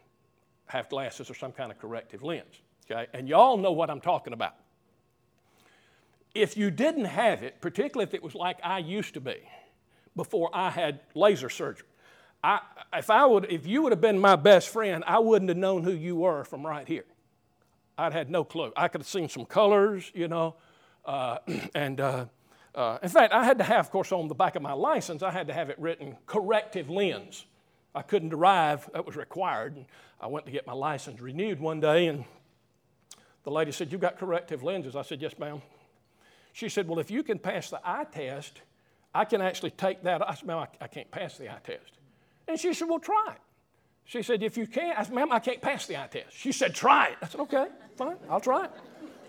have 0.67 0.89
glasses 0.91 1.31
or 1.31 1.35
some 1.35 1.53
kind 1.53 1.73
of 1.73 1.79
corrective 1.79 2.23
lens, 2.23 2.61
okay? 2.91 3.07
And 3.15 3.27
y'all 3.27 3.57
know 3.57 3.73
what 3.73 3.89
I'm 3.89 4.01
talking 4.01 4.35
about 4.35 4.55
if 6.35 6.57
you 6.57 6.71
didn't 6.71 7.07
have 7.07 7.43
it, 7.43 7.61
particularly 7.61 8.09
if 8.09 8.15
it 8.15 8.23
was 8.23 8.35
like 8.35 8.59
I 8.63 8.79
used 8.79 9.15
to 9.15 9.21
be 9.21 9.37
before 10.17 10.51
I 10.53 10.71
had 10.71 11.01
laser 11.15 11.49
surgery, 11.49 11.87
I, 12.43 12.61
if, 12.95 13.11
I 13.11 13.27
would, 13.27 13.47
if 13.51 13.67
you 13.67 13.83
would 13.83 13.93
have 13.93 14.01
been 14.01 14.19
my 14.19 14.37
best 14.37 14.69
friend, 14.69 15.05
I 15.07 15.19
wouldn't 15.19 15.49
have 15.49 15.59
known 15.59 15.83
who 15.83 15.93
you 15.93 16.17
were 16.17 16.45
from 16.45 16.67
right 16.67 16.87
here. 16.87 17.05
I'd 17.99 18.13
had 18.13 18.31
no 18.31 18.45
clue. 18.45 18.73
I 18.77 18.89
could 18.89 19.03
have 19.03 19.09
seen 19.09 19.29
some 19.29 19.45
colors, 19.45 20.11
you 20.15 20.29
know, 20.29 20.57
uh, 21.05 21.39
and 21.75 22.01
uh, 22.01 22.27
uh, 22.75 22.99
in 23.03 23.09
fact, 23.09 23.33
I 23.33 23.45
had 23.45 23.59
to 23.59 23.65
have, 23.65 23.87
of 23.87 23.91
course, 23.91 24.13
on 24.13 24.29
the 24.29 24.35
back 24.35 24.57
of 24.57 24.63
my 24.63 24.73
license, 24.73 25.23
I 25.23 25.31
had 25.31 25.49
to 25.49 25.53
have 25.53 25.71
it 25.71 25.79
written 25.79 26.17
corrective 26.27 26.89
lens. 26.89 27.45
I 27.95 28.03
couldn't 28.03 28.29
drive, 28.29 28.89
that 28.93 29.05
was 29.05 29.17
required. 29.17 29.77
And 29.77 29.87
I 30.21 30.29
went 30.29 30.47
to 30.47 30.53
get 30.53 30.67
my 30.67 30.73
license 30.73 31.21
renewed 31.21 31.59
one 31.61 31.81
day, 31.81 32.07
and 32.07 32.25
the 33.43 33.51
lady 33.51 33.73
said, 33.73 33.91
You've 33.91 34.01
got 34.01 34.19
corrective 34.19 34.63
lenses. 34.63 34.95
I 34.95 35.03
said, 35.03 35.21
Yes, 35.21 35.39
ma'am. 35.39 35.61
She 36.53 36.69
said, 36.69 36.89
Well, 36.89 36.99
if 36.99 37.11
you 37.11 37.23
can 37.23 37.39
pass 37.39 37.71
the 37.71 37.81
eye 37.85 38.05
test, 38.11 38.63
I 39.15 39.25
can 39.25 39.41
actually 39.41 39.73
take 39.73 40.03
that. 40.03 40.27
I 40.29 40.35
said, 40.35 40.47
Ma'am, 40.47 40.59
I, 40.59 40.85
I 40.85 40.87
can't 40.89 41.11
pass 41.11 41.37
the 41.37 41.51
eye 41.51 41.59
test. 41.65 41.93
And 42.47 42.59
she 42.59 42.75
said, 42.75 42.89
Well, 42.89 42.99
try 42.99 43.33
it. 43.33 43.41
She 44.05 44.23
said, 44.23 44.43
If 44.43 44.57
you 44.57 44.67
can't, 44.67 44.99
I 44.99 45.05
said, 45.05 45.15
Ma'am, 45.15 45.33
I 45.33 45.39
can't 45.39 45.61
pass 45.61 45.87
the 45.87 46.01
eye 46.01 46.09
test. 46.09 46.37
She 46.37 46.53
said, 46.53 46.75
Try 46.75 47.09
it. 47.09 47.17
I 47.23 47.27
said, 47.27 47.41
Okay, 47.43 47.67
fine, 47.97 48.17
I'll 48.29 48.41
try 48.41 48.65
it. 48.65 48.71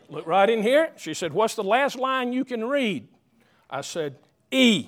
Look 0.10 0.28
right 0.28 0.50
in 0.50 0.62
here. 0.62 0.92
She 0.98 1.13
said, 1.13 1.34
What's 1.34 1.56
the 1.56 1.63
last 1.63 1.96
line 1.98 2.34
you 2.34 2.44
can 2.44 2.66
read? 2.66 3.08
I 3.70 3.82
said, 3.82 4.18
E. 4.51 4.88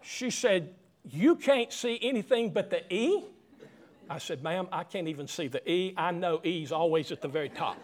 she 0.00 0.30
said, 0.30 0.74
You 1.04 1.36
can't 1.36 1.72
see 1.72 1.98
anything 2.02 2.52
but 2.52 2.70
the 2.70 2.82
E? 2.92 3.24
I 4.08 4.18
said, 4.18 4.42
Ma'am, 4.42 4.66
I 4.72 4.82
can't 4.82 5.06
even 5.06 5.28
see 5.28 5.46
the 5.46 5.70
E. 5.70 5.94
I 5.96 6.10
know 6.10 6.40
E's 6.42 6.72
always 6.72 7.12
at 7.12 7.20
the 7.20 7.28
very 7.28 7.48
top. 7.48 7.76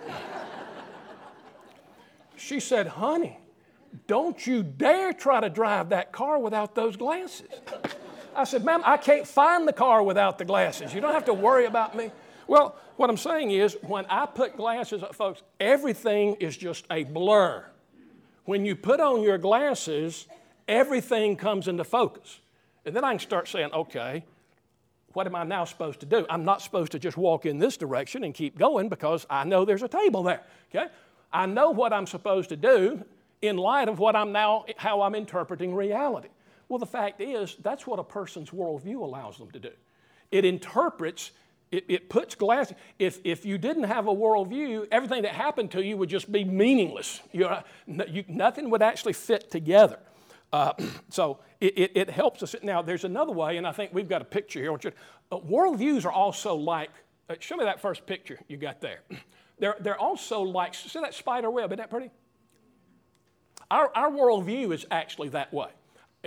She 2.36 2.60
said, 2.60 2.86
Honey, 2.86 3.38
don't 4.06 4.46
you 4.46 4.62
dare 4.62 5.12
try 5.12 5.40
to 5.40 5.48
drive 5.48 5.88
that 5.90 6.12
car 6.12 6.38
without 6.38 6.74
those 6.74 6.96
glasses. 6.96 7.48
I 8.34 8.44
said, 8.44 8.64
Ma'am, 8.64 8.82
I 8.84 8.98
can't 8.98 9.26
find 9.26 9.66
the 9.66 9.72
car 9.72 10.02
without 10.02 10.38
the 10.38 10.44
glasses. 10.44 10.94
You 10.94 11.00
don't 11.00 11.14
have 11.14 11.24
to 11.26 11.34
worry 11.34 11.64
about 11.64 11.96
me. 11.96 12.10
Well, 12.46 12.76
what 12.96 13.10
I'm 13.10 13.16
saying 13.16 13.50
is, 13.50 13.76
when 13.82 14.06
I 14.06 14.26
put 14.26 14.56
glasses 14.56 15.02
on, 15.02 15.12
folks, 15.12 15.42
everything 15.58 16.36
is 16.36 16.56
just 16.56 16.84
a 16.90 17.04
blur. 17.04 17.64
When 18.44 18.64
you 18.64 18.76
put 18.76 19.00
on 19.00 19.22
your 19.22 19.38
glasses, 19.38 20.26
everything 20.68 21.36
comes 21.36 21.66
into 21.66 21.84
focus. 21.84 22.40
And 22.84 22.94
then 22.94 23.04
I 23.04 23.10
can 23.10 23.18
start 23.18 23.48
saying, 23.48 23.72
okay, 23.72 24.24
what 25.12 25.26
am 25.26 25.34
I 25.34 25.44
now 25.44 25.64
supposed 25.64 26.00
to 26.00 26.06
do? 26.06 26.26
I'm 26.30 26.44
not 26.44 26.62
supposed 26.62 26.92
to 26.92 26.98
just 26.98 27.16
walk 27.16 27.46
in 27.46 27.58
this 27.58 27.76
direction 27.76 28.22
and 28.22 28.34
keep 28.34 28.58
going 28.58 28.88
because 28.88 29.26
I 29.28 29.44
know 29.44 29.64
there's 29.64 29.82
a 29.82 29.88
table 29.88 30.22
there. 30.22 30.42
Okay? 30.70 30.86
I 31.32 31.46
know 31.46 31.70
what 31.70 31.92
I'm 31.92 32.06
supposed 32.06 32.48
to 32.50 32.56
do 32.56 33.04
in 33.42 33.56
light 33.56 33.88
of 33.88 33.98
what 33.98 34.16
I'm 34.16 34.32
now, 34.32 34.64
how 34.76 35.02
I'm 35.02 35.14
interpreting 35.14 35.74
reality. 35.74 36.28
Well, 36.68 36.78
the 36.78 36.86
fact 36.86 37.20
is, 37.20 37.56
that's 37.62 37.86
what 37.86 37.98
a 37.98 38.04
person's 38.04 38.50
worldview 38.50 38.96
allows 38.96 39.38
them 39.38 39.50
to 39.52 39.58
do. 39.58 39.70
It 40.32 40.44
interprets, 40.44 41.30
it, 41.70 41.84
it 41.88 42.10
puts 42.10 42.34
glass. 42.34 42.72
If, 42.98 43.20
if 43.24 43.44
you 43.44 43.58
didn't 43.58 43.84
have 43.84 44.08
a 44.08 44.14
worldview, 44.14 44.88
everything 44.90 45.22
that 45.22 45.32
happened 45.32 45.70
to 45.72 45.84
you 45.84 45.96
would 45.96 46.08
just 46.08 46.30
be 46.30 46.44
meaningless. 46.44 47.20
You, 47.32 47.48
you, 48.08 48.24
nothing 48.28 48.70
would 48.70 48.82
actually 48.82 49.12
fit 49.12 49.50
together. 49.50 49.98
Uh, 50.52 50.72
so 51.10 51.38
it, 51.60 51.78
it, 51.78 51.92
it, 51.94 52.10
helps 52.10 52.42
us. 52.42 52.54
Now, 52.62 52.82
there's 52.82 53.04
another 53.04 53.32
way, 53.32 53.56
and 53.56 53.66
I 53.66 53.72
think 53.72 53.92
we've 53.92 54.08
got 54.08 54.22
a 54.22 54.26
picture 54.26 54.60
here. 54.60 54.72
Uh, 54.72 55.38
worldviews 55.38 56.04
are 56.04 56.12
also 56.12 56.54
like, 56.54 56.90
uh, 57.28 57.34
show 57.40 57.56
me 57.56 57.64
that 57.64 57.80
first 57.80 58.06
picture 58.06 58.38
you 58.48 58.56
got 58.56 58.80
there. 58.80 59.00
They're, 59.58 59.76
they're 59.80 59.98
also 59.98 60.42
like, 60.42 60.74
see 60.74 61.00
that 61.00 61.14
spider 61.14 61.50
web, 61.50 61.70
isn't 61.70 61.78
that 61.78 61.88
pretty? 61.88 62.10
Our, 63.70 63.90
our 63.96 64.10
worldview 64.10 64.74
is 64.74 64.84
actually 64.90 65.30
that 65.30 65.50
way. 65.50 65.68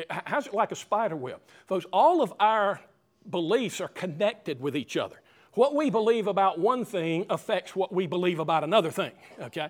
how's 0.10 0.48
it 0.48 0.54
like 0.56 0.72
a 0.72 0.76
spider 0.76 1.16
web? 1.16 1.40
Folks, 1.68 1.86
all 1.94 2.24
of 2.24 2.34
our 2.40 2.82
beliefs 3.30 3.82
are 3.82 3.88
connected 3.88 4.60
with 4.60 4.76
each 4.76 4.98
other. 4.98 5.22
What 5.54 5.76
we 5.76 5.90
believe 5.90 6.26
about 6.26 6.60
one 6.60 6.86
thing 6.86 7.28
affects 7.30 7.76
what 7.76 7.94
we 7.94 8.08
believe 8.08 8.40
about 8.40 8.64
another 8.64 8.90
thing, 8.92 9.12
okay? 9.40 9.70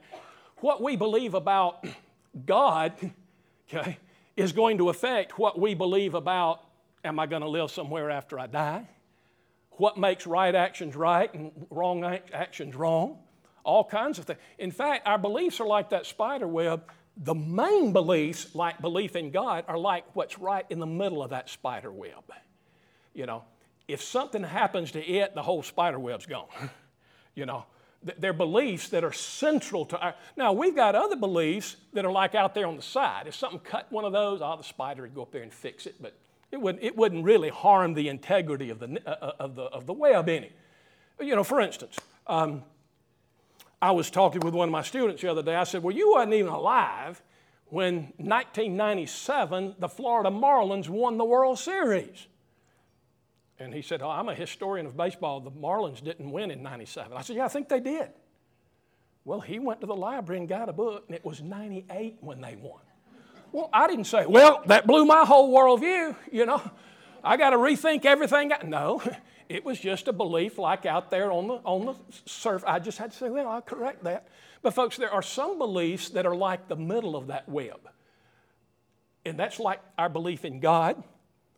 What 0.57 0.81
we 0.81 0.95
believe 0.95 1.33
about 1.33 1.85
God, 2.45 2.93
okay, 3.73 3.97
is 4.35 4.51
going 4.53 4.77
to 4.77 4.89
affect 4.89 5.37
what 5.37 5.59
we 5.59 5.73
believe 5.73 6.13
about 6.13 6.63
am 7.03 7.19
I 7.19 7.25
going 7.25 7.41
to 7.41 7.49
live 7.49 7.71
somewhere 7.71 8.09
after 8.09 8.39
I 8.39 8.47
die? 8.47 8.87
What 9.79 9.97
makes 9.97 10.27
right 10.27 10.53
actions 10.53 10.95
right 10.95 11.33
and 11.33 11.51
wrong 11.71 12.03
actions 12.31 12.75
wrong? 12.75 13.17
all 13.63 13.83
kinds 13.83 14.17
of 14.17 14.25
things. 14.25 14.39
In 14.57 14.71
fact, 14.71 15.07
our 15.07 15.19
beliefs 15.19 15.59
are 15.59 15.67
like 15.67 15.91
that 15.91 16.05
spider 16.05 16.47
web. 16.47 16.83
The 17.17 17.35
main 17.35 17.93
beliefs, 17.93 18.55
like 18.55 18.81
belief 18.81 19.15
in 19.15 19.29
God, 19.29 19.65
are 19.67 19.77
like 19.77 20.05
what's 20.15 20.39
right 20.39 20.65
in 20.69 20.79
the 20.79 20.87
middle 20.87 21.21
of 21.21 21.31
that 21.31 21.49
spider 21.49 21.91
web. 21.91 22.23
You 23.13 23.25
know, 23.25 23.43
if 23.87 24.01
something 24.01 24.43
happens 24.43 24.91
to 24.93 25.05
it, 25.05 25.35
the 25.35 25.43
whole 25.43 25.61
spider 25.61 25.99
web's 25.99 26.25
gone. 26.25 26.47
you 27.35 27.45
know, 27.45 27.65
they're 28.17 28.33
beliefs 28.33 28.89
that 28.89 29.03
are 29.03 29.11
central 29.11 29.85
to 29.87 29.99
our. 29.99 30.15
Now, 30.37 30.53
we've 30.53 30.75
got 30.75 30.95
other 30.95 31.17
beliefs 31.17 31.75
that 31.93 32.05
are 32.05 32.11
like 32.11 32.33
out 32.33 32.55
there 32.55 32.65
on 32.65 32.77
the 32.77 32.81
side. 32.81 33.27
If 33.27 33.35
something 33.35 33.59
cut 33.59 33.91
one 33.91 34.05
of 34.05 34.13
those, 34.13 34.41
oh, 34.41 34.55
the 34.57 34.63
spider 34.63 35.01
would 35.01 35.13
go 35.13 35.23
up 35.23 35.31
there 35.31 35.43
and 35.43 35.53
fix 35.53 35.85
it, 35.85 35.95
but 36.01 36.15
it 36.51 36.57
wouldn't, 36.57 36.83
it 36.83 36.95
wouldn't 36.95 37.23
really 37.23 37.49
harm 37.49 37.93
the 37.93 38.09
integrity 38.09 38.69
of 38.69 38.79
the, 38.79 38.99
uh, 39.05 39.09
uh, 39.09 39.31
of 39.39 39.55
the, 39.55 39.63
of 39.63 39.85
the 39.85 39.93
web 39.93 40.29
any. 40.29 40.51
You 41.19 41.35
know, 41.35 41.43
for 41.43 41.59
instance, 41.59 41.97
um, 42.27 42.63
I 43.81 43.91
was 43.91 44.09
talking 44.09 44.41
with 44.41 44.53
one 44.53 44.69
of 44.69 44.71
my 44.71 44.81
students 44.81 45.21
the 45.21 45.29
other 45.29 45.43
day. 45.43 45.55
I 45.55 45.63
said, 45.63 45.83
Well, 45.83 45.95
you 45.95 46.11
wasn't 46.11 46.33
even 46.33 46.51
alive 46.51 47.21
when 47.65 48.13
1997 48.17 49.75
the 49.79 49.87
Florida 49.87 50.29
Marlins 50.29 50.89
won 50.89 51.17
the 51.17 51.25
World 51.25 51.59
Series. 51.59 52.27
And 53.59 53.73
he 53.73 53.81
said, 53.81 54.01
oh, 54.01 54.09
I'm 54.09 54.29
a 54.29 54.35
historian 54.35 54.85
of 54.85 54.95
baseball. 54.95 55.41
The 55.41 55.51
Marlins 55.51 56.03
didn't 56.03 56.31
win 56.31 56.49
in 56.49 56.63
97. 56.63 57.15
I 57.15 57.21
said, 57.21 57.35
Yeah, 57.35 57.45
I 57.45 57.49
think 57.49 57.67
they 57.67 57.81
did. 57.81 58.09
Well, 59.25 59.41
he 59.41 59.59
went 59.59 59.81
to 59.81 59.87
the 59.87 59.95
library 59.95 60.39
and 60.39 60.47
got 60.47 60.69
a 60.69 60.73
book, 60.73 61.03
and 61.07 61.15
it 61.15 61.25
was 61.25 61.41
98 61.41 62.17
when 62.21 62.39
they 62.39 62.55
won. 62.55 62.79
Well, 63.51 63.69
I 63.73 63.87
didn't 63.87 64.05
say, 64.05 64.25
Well, 64.25 64.61
that 64.67 64.87
blew 64.87 65.05
my 65.05 65.25
whole 65.25 65.53
worldview, 65.53 66.15
you 66.31 66.45
know. 66.45 66.61
I 67.23 67.37
got 67.37 67.49
to 67.49 67.57
rethink 67.57 68.05
everything. 68.05 68.51
No, 68.65 69.01
it 69.49 69.65
was 69.65 69.79
just 69.79 70.07
a 70.07 70.13
belief 70.13 70.57
like 70.57 70.85
out 70.85 71.11
there 71.11 71.31
on 71.31 71.47
the, 71.47 71.55
on 71.55 71.85
the 71.85 71.95
surf. 72.25 72.63
I 72.65 72.79
just 72.79 72.97
had 72.97 73.11
to 73.11 73.17
say, 73.17 73.29
Well, 73.29 73.47
I'll 73.47 73.61
correct 73.61 74.03
that. 74.03 74.27
But, 74.61 74.73
folks, 74.73 74.97
there 74.97 75.11
are 75.11 75.21
some 75.21 75.57
beliefs 75.57 76.09
that 76.09 76.25
are 76.25 76.35
like 76.35 76.67
the 76.67 76.75
middle 76.75 77.15
of 77.15 77.27
that 77.27 77.47
web. 77.47 77.89
And 79.25 79.39
that's 79.39 79.59
like 79.59 79.79
our 79.97 80.09
belief 80.09 80.43
in 80.43 80.59
God 80.59 81.01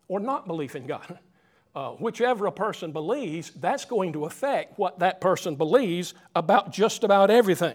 or 0.08 0.20
not 0.20 0.48
belief 0.48 0.76
in 0.76 0.88
God. 0.88 1.20
Uh, 1.74 1.92
whichever 1.92 2.48
a 2.48 2.52
person 2.52 2.92
believes, 2.92 3.52
that's 3.52 3.86
going 3.86 4.12
to 4.12 4.26
affect 4.26 4.78
what 4.78 5.00
that 5.00 5.22
person 5.22 5.56
believes 5.56 6.14
about 6.36 6.74
just 6.74 7.06
about 7.06 7.30
everything. 7.30 7.74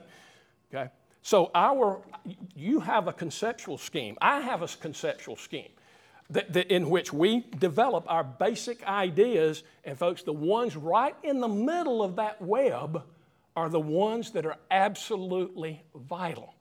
Okay? 0.70 0.90
So 1.26 1.50
our, 1.56 2.02
you 2.54 2.78
have 2.78 3.08
a 3.08 3.12
conceptual 3.12 3.78
scheme. 3.78 4.16
I 4.22 4.42
have 4.42 4.62
a 4.62 4.68
conceptual 4.68 5.34
scheme 5.34 5.70
that, 6.30 6.52
that 6.52 6.72
in 6.72 6.88
which 6.88 7.12
we 7.12 7.44
develop 7.58 8.04
our 8.06 8.22
basic 8.22 8.86
ideas. 8.86 9.64
And 9.82 9.98
folks, 9.98 10.22
the 10.22 10.32
ones 10.32 10.76
right 10.76 11.16
in 11.24 11.40
the 11.40 11.48
middle 11.48 12.00
of 12.00 12.14
that 12.14 12.40
web 12.40 13.02
are 13.56 13.68
the 13.68 13.80
ones 13.80 14.30
that 14.30 14.46
are 14.46 14.56
absolutely 14.70 15.82
vital. 15.96 16.54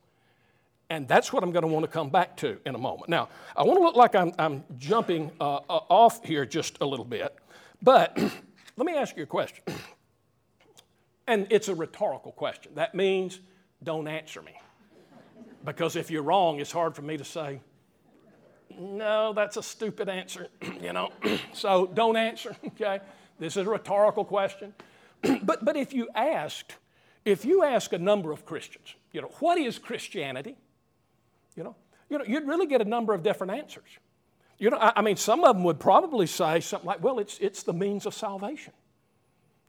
And 0.89 1.07
that's 1.07 1.31
what 1.31 1.43
I'm 1.43 1.51
going 1.51 1.61
to 1.61 1.67
want 1.67 1.85
to 1.85 1.91
come 1.91 2.09
back 2.09 2.35
to 2.37 2.57
in 2.65 2.73
a 2.73 2.79
moment. 2.79 3.07
Now, 3.07 3.29
I 3.55 3.61
want 3.61 3.77
to 3.77 3.83
look 3.83 3.95
like 3.95 4.15
I'm, 4.15 4.33
I'm 4.39 4.63
jumping 4.79 5.29
uh, 5.39 5.57
uh, 5.57 5.81
off 5.89 6.25
here 6.25 6.43
just 6.43 6.79
a 6.81 6.87
little 6.87 7.05
bit, 7.05 7.37
but 7.83 8.17
let 8.77 8.87
me 8.87 8.95
ask 8.95 9.15
you 9.15 9.21
a 9.21 9.27
question. 9.27 9.63
And 11.27 11.47
it's 11.49 11.69
a 11.69 11.73
rhetorical 11.75 12.31
question. 12.33 12.73
That 12.75 12.93
means 12.93 13.39
don't 13.85 14.07
answer 14.07 14.41
me. 14.41 14.53
Because 15.63 15.95
if 15.95 16.11
you're 16.11 16.23
wrong, 16.23 16.59
it's 16.59 16.71
hard 16.71 16.95
for 16.95 17.01
me 17.01 17.17
to 17.17 17.23
say, 17.23 17.61
no, 18.77 19.33
that's 19.33 19.57
a 19.57 19.63
stupid 19.63 20.09
answer, 20.09 20.47
you 20.81 20.91
know. 20.93 21.11
so 21.53 21.89
don't 21.93 22.17
answer, 22.17 22.55
okay? 22.67 22.99
This 23.39 23.57
is 23.57 23.65
a 23.65 23.69
rhetorical 23.69 24.25
question. 24.25 24.73
but, 25.43 25.63
but 25.63 25.77
if 25.77 25.93
you 25.93 26.09
asked, 26.13 26.75
if 27.23 27.45
you 27.45 27.63
ask 27.63 27.93
a 27.93 27.97
number 27.97 28.31
of 28.31 28.45
Christians, 28.45 28.95
you 29.11 29.21
know, 29.21 29.31
what 29.39 29.57
is 29.57 29.79
Christianity? 29.79 30.55
You 31.55 31.63
know, 31.63 31.75
you 32.09 32.17
know, 32.17 32.25
you'd 32.25 32.45
really 32.45 32.67
get 32.67 32.81
a 32.81 32.85
number 32.85 33.13
of 33.13 33.23
different 33.23 33.53
answers. 33.53 33.89
You 34.57 34.69
know, 34.69 34.77
I, 34.77 34.93
I 34.97 35.01
mean, 35.01 35.15
some 35.15 35.43
of 35.43 35.55
them 35.55 35.63
would 35.63 35.79
probably 35.79 36.27
say 36.27 36.59
something 36.59 36.87
like, 36.87 37.03
well, 37.03 37.19
it's, 37.19 37.37
it's 37.39 37.63
the 37.63 37.73
means 37.73 38.05
of 38.05 38.13
salvation. 38.13 38.73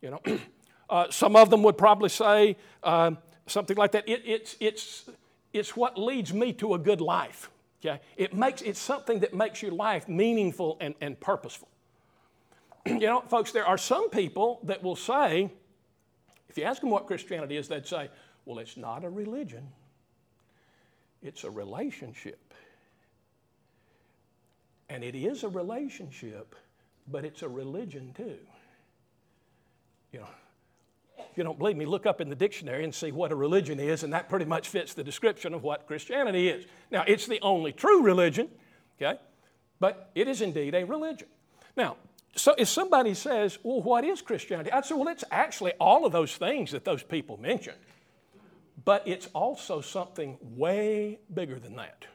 You 0.03 0.11
know, 0.11 0.39
uh, 0.91 1.07
some 1.11 1.37
of 1.37 1.51
them 1.51 1.63
would 1.63 1.79
probably 1.79 2.09
say 2.09 2.57
uh, 2.83 3.13
something 3.47 3.77
like 3.77 3.93
that. 3.93 4.09
It, 4.09 4.23
it's, 4.25 4.57
it's, 4.61 5.09
it's 5.53 5.77
what 5.77 5.99
leads 5.99 6.33
me 6.33 6.53
to 6.55 6.75
a 6.75 6.79
good 6.79 7.01
life. 7.01 7.51
Okay? 7.85 8.01
It 8.17 8.35
makes, 8.35 8.63
it's 8.63 8.81
something 8.81 9.21
that 9.21 9.35
makes 9.35 9.63
your 9.63 9.73
life 9.73 10.09
meaningful 10.09 10.77
and, 10.81 10.95
and 11.01 11.19
purposeful. 11.19 11.69
you 12.87 13.01
know, 13.01 13.21
folks, 13.21 13.53
there 13.53 13.67
are 13.67 13.79
some 13.79 14.11
people 14.11 14.61
that 14.65 14.83
will 14.83 14.97
say, 14.97 15.51
if 16.49 16.59
you 16.59 16.65
ask 16.65 16.81
them 16.81 16.91
what 16.91 17.07
Christianity 17.07 17.57
is, 17.57 17.69
they'd 17.69 17.87
say, 17.87 18.09
well, 18.45 18.59
it's 18.59 18.77
not 18.77 19.05
a 19.05 19.11
religion. 19.11 19.69
It's 21.23 21.45
a 21.45 21.51
relationship. 21.51 22.55
And 24.89 25.03
it 25.03 25.15
is 25.15 25.43
a 25.43 25.49
relationship, 25.49 26.55
but 27.09 27.25
it's 27.25 27.43
a 27.43 27.49
religion 27.49 28.13
too. 28.17 28.39
You 30.13 30.21
know, 30.21 30.29
if 31.19 31.37
you 31.37 31.45
don't 31.45 31.59
believe 31.59 31.77
me, 31.77 31.87
look 31.87 32.07
up 32.07 32.21
in 32.21 32.29
the 32.29 32.37
dictionary 32.37 32.85
and 32.85 32.95
see 32.95 33.13
what 33.13 33.33
a 33.33 33.35
religion 33.35 33.81
is, 33.81 34.03
and 34.03 34.13
that 34.13 34.29
pretty 34.29 34.45
much 34.45 34.69
fits 34.69 34.95
the 34.95 35.05
description 35.05 35.55
of 35.55 35.63
what 35.63 35.87
Christianity 35.87 36.49
is. 36.49 36.67
Now, 36.91 37.05
it's 37.07 37.27
the 37.27 37.41
only 37.41 37.73
true 37.73 38.03
religion, 38.03 38.49
okay? 39.01 39.19
But 39.81 40.11
it 40.15 40.29
is 40.29 40.41
indeed 40.41 40.75
a 40.75 40.85
religion. 40.85 41.29
Now, 41.77 41.97
so 42.35 42.55
if 42.59 42.69
somebody 42.69 43.15
says, 43.15 43.59
well, 43.63 43.81
what 43.81 44.05
is 44.05 44.21
Christianity? 44.21 44.71
I'd 44.71 44.85
say, 44.85 44.95
well, 44.95 45.09
it's 45.09 45.25
actually 45.31 45.73
all 45.81 46.05
of 46.05 46.13
those 46.13 46.37
things 46.37 46.71
that 46.73 46.85
those 46.85 47.03
people 47.03 47.39
mentioned 47.39 47.79
but 48.87 49.03
it's 49.07 49.29
also 49.35 49.81
something 49.81 50.39
way 50.41 51.19
bigger 51.35 51.59
than 51.59 51.77
that. 51.77 52.07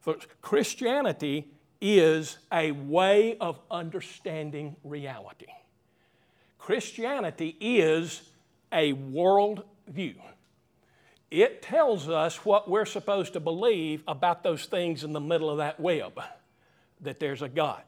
Folks, 0.00 0.26
Christianity 0.42 1.48
is 1.80 2.38
a 2.52 2.72
way 2.72 3.38
of 3.38 3.60
understanding 3.70 4.76
reality. 4.82 5.46
Christianity 6.68 7.56
is 7.58 8.20
a 8.70 8.92
world 8.92 9.64
view. 9.86 10.16
It 11.30 11.62
tells 11.62 12.10
us 12.10 12.44
what 12.44 12.68
we're 12.68 12.84
supposed 12.84 13.32
to 13.32 13.40
believe 13.40 14.02
about 14.06 14.42
those 14.42 14.66
things 14.66 15.02
in 15.02 15.14
the 15.14 15.18
middle 15.18 15.48
of 15.48 15.56
that 15.56 15.80
web 15.80 16.20
that 17.00 17.20
there's 17.20 17.40
a 17.40 17.48
God, 17.48 17.80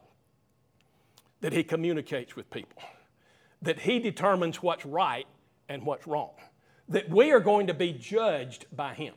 that 1.41 1.53
He 1.53 1.63
communicates 1.63 2.35
with 2.35 2.49
people, 2.49 2.81
that 3.61 3.81
He 3.81 3.99
determines 3.99 4.63
what's 4.63 4.83
right 4.83 5.27
and 5.69 5.85
what's 5.85 6.07
wrong 6.07 6.31
that 6.89 7.07
we 7.07 7.31
are 7.31 7.39
going 7.39 7.67
to 7.67 7.75
be 7.75 7.93
judged 7.93 8.65
by 8.75 8.95
Him, 8.95 9.13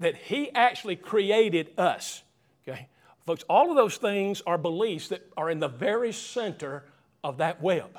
that 0.00 0.16
He 0.16 0.50
actually 0.54 0.96
created 0.96 1.72
us. 1.76 2.22
Okay? 2.66 2.88
Folks, 3.26 3.44
all 3.50 3.68
of 3.68 3.76
those 3.76 3.98
things 3.98 4.40
are 4.46 4.56
beliefs 4.56 5.08
that 5.08 5.30
are 5.36 5.50
in 5.50 5.60
the 5.60 5.68
very 5.68 6.10
center 6.10 6.84
of 7.22 7.36
that 7.36 7.60
web. 7.60 7.98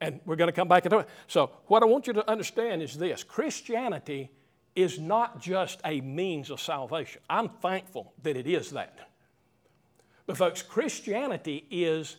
And 0.00 0.20
we're 0.24 0.36
going 0.36 0.48
to 0.48 0.52
come 0.52 0.68
back 0.68 0.86
into 0.86 0.98
it. 0.98 1.08
So, 1.26 1.50
what 1.66 1.82
I 1.82 1.86
want 1.86 2.06
you 2.06 2.12
to 2.14 2.30
understand 2.30 2.82
is 2.82 2.96
this 2.96 3.22
Christianity 3.22 4.30
is 4.74 4.98
not 4.98 5.40
just 5.40 5.80
a 5.84 6.00
means 6.00 6.50
of 6.50 6.60
salvation. 6.60 7.20
I'm 7.28 7.48
thankful 7.48 8.12
that 8.22 8.36
it 8.36 8.46
is 8.46 8.70
that. 8.70 9.10
But, 10.26 10.36
folks, 10.36 10.62
Christianity 10.62 11.66
is 11.70 12.16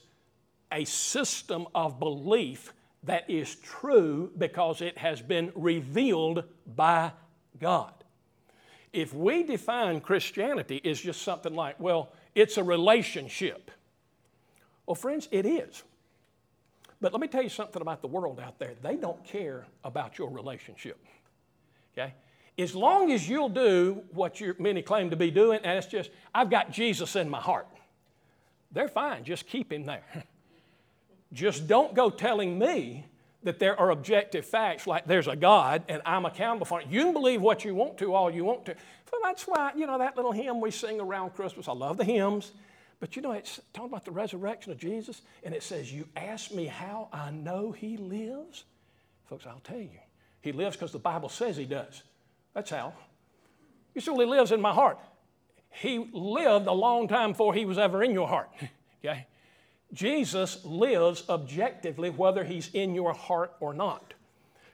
a 0.72 0.86
system 0.86 1.68
of 1.74 2.00
belief 2.00 2.74
that 3.04 3.30
is 3.30 3.56
true 3.56 4.32
because 4.38 4.82
it 4.82 4.98
has 4.98 5.22
been 5.22 5.52
revealed 5.56 6.44
by 6.76 7.12
God. 7.60 7.94
If 8.94 9.14
we 9.14 9.44
define 9.44 10.02
Christianity 10.02 10.82
as 10.84 11.00
just 11.00 11.22
something 11.22 11.56
like, 11.56 11.80
well, 11.80 12.12
it's 12.36 12.58
a 12.58 12.64
relationship, 12.64 13.72
well, 14.86 14.96
friends, 14.96 15.28
it 15.32 15.46
is. 15.46 15.84
But 17.02 17.12
let 17.12 17.22
me 17.22 17.28
tell 17.28 17.42
you 17.42 17.50
something 17.50 17.82
about 17.82 18.02
the 18.02 18.08
world 18.08 18.40
out 18.40 18.60
there. 18.60 18.74
They 18.82 18.96
don't 18.96 19.22
care 19.24 19.66
about 19.84 20.20
your 20.20 20.30
relationship. 20.30 21.04
Okay? 21.94 22.14
As 22.60 22.76
long 22.76 23.12
as 23.12 23.28
you'll 23.28 23.50
do 23.50 24.04
what 24.12 24.40
you 24.40 24.56
many 24.60 24.84
claim 24.84 25.10
to 25.10 25.16
be 25.16 25.32
doing, 25.32 25.60
and 25.64 25.78
it's 25.78 25.88
just, 25.88 26.12
I've 26.34 26.50
got 26.50 26.72
Jesus 26.72 27.16
in 27.16 27.28
my 27.28 27.40
heart, 27.40 27.68
they're 28.72 28.88
fine. 28.88 29.24
Just 29.24 29.48
keep 29.48 29.72
him 29.72 29.86
there. 29.86 30.04
Just 31.34 31.66
don't 31.66 31.96
go 31.96 32.10
telling 32.10 32.60
me 32.60 33.06
that 33.44 33.58
there 33.58 33.80
are 33.80 33.90
objective 33.92 34.46
facts 34.46 34.86
like 34.86 35.08
there's 35.08 35.28
a 35.28 35.36
God 35.36 35.84
and 35.88 36.02
I'm 36.06 36.26
accountable 36.26 36.66
for 36.66 36.82
it. 36.82 36.88
You 36.90 37.06
can 37.06 37.14
believe 37.14 37.42
what 37.42 37.66
you 37.66 37.74
want 37.74 37.98
to, 38.00 38.14
all 38.14 38.30
you 38.30 38.44
want 38.44 38.66
to. 38.66 38.76
So 39.10 39.18
that's 39.24 39.44
why, 39.44 39.72
you 39.76 39.88
know, 39.88 39.98
that 39.98 40.16
little 40.16 40.32
hymn 40.32 40.62
we 40.62 40.72
sing 40.72 41.00
around 41.00 41.34
Christmas, 41.34 41.68
I 41.68 41.74
love 41.74 41.98
the 41.98 42.04
hymns. 42.04 42.52
But 43.02 43.16
you 43.16 43.24
know, 43.24 43.32
it's 43.32 43.60
talking 43.74 43.90
about 43.90 44.06
the 44.06 44.12
resurrection 44.12 44.72
of 44.72 44.78
Jesus, 44.78 45.24
and 45.44 45.56
it 45.56 45.64
says, 45.64 45.92
You 45.92 46.08
ask 46.16 46.52
me 46.52 46.68
how 46.68 47.10
I 47.12 47.32
know 47.32 47.72
he 47.72 47.98
lives? 47.98 48.64
Folks, 49.28 49.46
I'll 49.48 49.60
tell 49.64 49.80
you. 49.80 50.00
He 50.40 50.52
lives 50.52 50.76
because 50.76 50.92
the 50.92 51.00
Bible 51.00 51.28
says 51.28 51.58
he 51.58 51.66
does. 51.66 52.04
That's 52.54 52.70
how. 52.70 52.94
He 53.96 54.02
surely 54.02 54.26
lives 54.26 54.52
in 54.52 54.62
my 54.62 54.72
heart. 54.72 55.00
He 55.72 55.98
lived 56.14 56.68
a 56.68 56.74
long 56.74 57.08
time 57.08 57.32
before 57.32 57.56
he 57.56 57.66
was 57.66 57.80
ever 57.80 58.04
in 58.04 58.12
your 58.12 58.28
heart. 58.28 58.52
okay? 59.04 59.26
Jesus 59.94 60.64
lives 60.64 61.24
objectively 61.28 62.12
whether 62.12 62.44
he's 62.44 62.70
in 62.74 62.94
your 62.94 63.14
heart 63.14 63.54
or 63.60 63.74
not. 63.74 64.14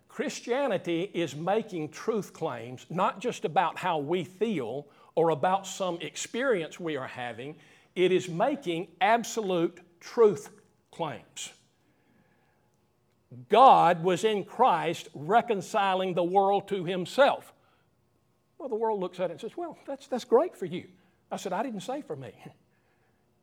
Christianity 0.10 1.10
is 1.14 1.36
making 1.36 1.90
truth 1.90 2.34
claims, 2.34 2.86
not 2.90 3.22
just 3.22 3.46
about 3.46 3.78
how 3.78 4.00
we 4.00 4.26
feel 4.26 4.86
or 5.16 5.30
about 5.30 5.66
some 5.66 5.98
experience 6.02 6.80
we 6.80 6.98
are 6.98 7.08
having, 7.08 7.56
it 7.98 8.12
is 8.12 8.30
making 8.30 8.88
absolute 9.02 9.80
truth 10.00 10.52
claims. 10.92 11.52
God 13.50 14.04
was 14.04 14.24
in 14.24 14.44
Christ 14.44 15.10
reconciling 15.16 16.14
the 16.14 16.24
world 16.24 16.68
to 16.68 16.86
himself. 16.86 17.52
Well, 18.60 18.70
the 18.70 18.76
world 18.76 19.00
looks 19.00 19.20
at 19.20 19.32
it 19.32 19.34
and 19.34 19.42
says, 19.42 19.58
Well, 19.58 19.80
that's, 19.88 20.08
that's 20.08 20.26
great 20.26 20.56
for 20.56 20.66
you. 20.66 20.86
I 21.32 21.38
said, 21.38 21.54
I 21.54 21.64
didn't 21.64 21.82
say 21.82 22.02
for 22.02 22.16
me. 22.16 22.32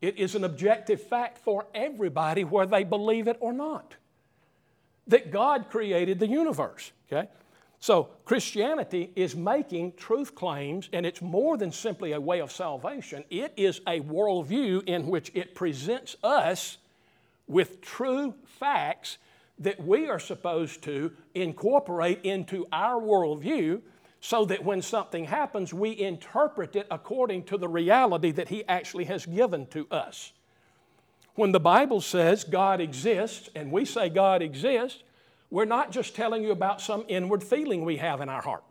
It 0.01 0.19
is 0.19 0.35
an 0.35 0.45
objective 0.45 1.01
fact 1.01 1.39
for 1.39 1.65
everybody, 1.75 2.45
whether 2.45 2.71
they 2.71 2.85
believe 2.85 3.27
it 3.27 3.39
or 3.41 3.55
not, 3.55 3.95
that 5.07 5.31
God 5.31 5.71
created 5.71 6.19
the 6.19 6.27
universe. 6.27 6.93
Okay? 7.11 7.27
So 7.85 8.09
Christianity 8.25 9.11
is 9.15 9.37
making 9.37 9.93
truth 9.99 10.35
claims, 10.35 10.89
and 10.95 11.05
it's 11.05 11.21
more 11.21 11.59
than 11.59 11.71
simply 11.71 12.13
a 12.13 12.19
way 12.19 12.41
of 12.41 12.51
salvation. 12.51 13.25
It 13.29 13.53
is 13.59 13.83
a 13.87 14.01
worldview 14.01 14.85
in 14.89 15.07
which 15.07 15.31
it 15.35 15.55
presents 15.55 16.17
us 16.25 16.79
with 17.47 17.83
true 17.83 18.33
facts 18.47 19.19
that 19.59 19.85
we 19.85 20.09
are 20.09 20.19
supposed 20.19 20.81
to 20.85 21.13
incorporate 21.35 22.21
into 22.23 22.67
our 22.73 22.99
worldview 22.99 23.83
so 24.23 24.47
that 24.47 24.65
when 24.65 24.81
something 24.81 25.27
happens, 25.27 25.75
we 25.75 26.01
interpret 26.01 26.77
it 26.77 26.87
according 26.91 27.43
to 27.43 27.59
the 27.59 27.69
reality 27.69 28.31
that 28.31 28.49
He 28.49 28.67
actually 28.67 29.05
has 29.05 29.27
given 29.27 29.67
to 29.67 29.87
us. 29.91 30.33
When 31.35 31.53
the 31.53 31.61
Bible 31.61 32.01
says 32.01 32.45
God 32.45 32.81
exists 32.81 33.51
and 33.55 33.71
we 33.71 33.85
say 33.85 34.09
God 34.09 34.41
exists, 34.41 35.03
we're 35.51 35.65
not 35.65 35.91
just 35.91 36.15
telling 36.15 36.43
you 36.43 36.51
about 36.51 36.81
some 36.81 37.05
inward 37.09 37.43
feeling 37.43 37.85
we 37.85 37.97
have 37.99 38.21
in 38.21 38.29
our 38.29 38.43
heart. 38.43 38.65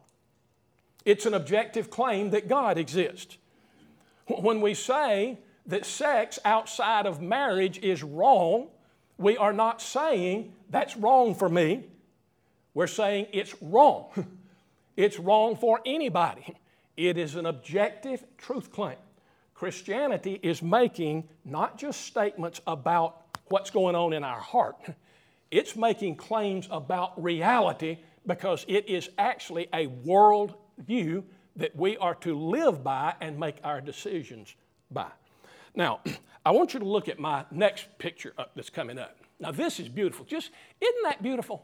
It's 1.06 1.26
an 1.26 1.34
objective 1.34 1.90
claim 1.90 2.32
that 2.32 2.48
God 2.48 2.78
exists. 2.78 3.38
When 4.28 4.62
we 4.62 4.74
say 4.74 5.40
that 5.66 5.86
sex 5.86 6.40
outside 6.46 7.06
of 7.06 7.22
marriage 7.22 7.80
is 7.80 8.04
wrong, 8.04 8.68
we 9.18 9.38
are 9.38 9.54
not 9.54 9.82
saying 9.82 10.54
that's 10.70 10.98
wrong 10.98 11.36
for 11.36 11.50
me. 11.50 11.86
We're 12.74 12.88
saying 12.88 13.28
it's 13.32 13.56
wrong. 13.62 14.10
It's 14.96 15.18
wrong 15.18 15.56
for 15.56 15.80
anybody. 15.88 16.56
It 16.96 17.18
is 17.18 17.36
an 17.36 17.48
objective 17.48 18.24
truth 18.38 18.72
claim. 18.72 18.98
Christianity 19.56 20.40
is 20.44 20.62
making 20.62 21.28
not 21.46 21.80
just 21.80 22.02
statements 22.02 22.62
about 22.68 23.26
what's 23.48 23.72
going 23.72 23.96
on 23.96 24.14
in 24.14 24.24
our 24.24 24.40
heart, 24.40 24.76
it's 25.54 25.76
making 25.76 26.16
claims 26.16 26.68
about 26.72 27.22
reality 27.22 28.00
because 28.26 28.66
it 28.68 28.89
is 28.89 29.10
actually 29.20 29.68
a 29.72 29.86
world 29.86 30.56
view 30.80 31.24
that 31.56 31.76
we 31.76 31.96
are 31.98 32.16
to 32.16 32.36
live 32.36 32.84
by 32.84 33.13
and 33.22 33.39
make 33.39 33.58
our 33.63 33.80
decisions 33.80 34.56
by. 34.89 35.12
Now, 35.76 36.00
I 36.46 36.52
want 36.52 36.74
you 36.74 36.80
to 36.80 36.88
look 36.88 37.08
at 37.08 37.20
my 37.20 37.46
next 37.52 37.88
picture 38.00 38.34
that's 38.56 38.72
coming 38.72 38.98
up. 38.98 39.16
Now, 39.39 39.52
this 39.52 39.80
is 39.80 39.88
beautiful. 39.88 40.26
Just, 40.26 40.50
isn't 40.82 41.04
that 41.04 41.22
beautiful? 41.22 41.63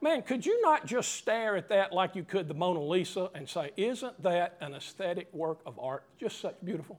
Man, 0.00 0.22
could 0.22 0.44
you 0.44 0.60
not 0.60 0.86
just 0.86 1.12
stare 1.12 1.56
at 1.56 1.68
that 1.68 1.92
like 1.92 2.16
you 2.16 2.24
could 2.24 2.48
the 2.48 2.54
Mona 2.54 2.82
Lisa 2.82 3.30
and 3.34 3.48
say, 3.48 3.70
Isn't 3.76 4.20
that 4.24 4.56
an 4.60 4.74
aesthetic 4.74 5.32
work 5.32 5.60
of 5.64 5.78
art? 5.78 6.02
Just 6.18 6.40
such 6.40 6.56
beautiful. 6.64 6.98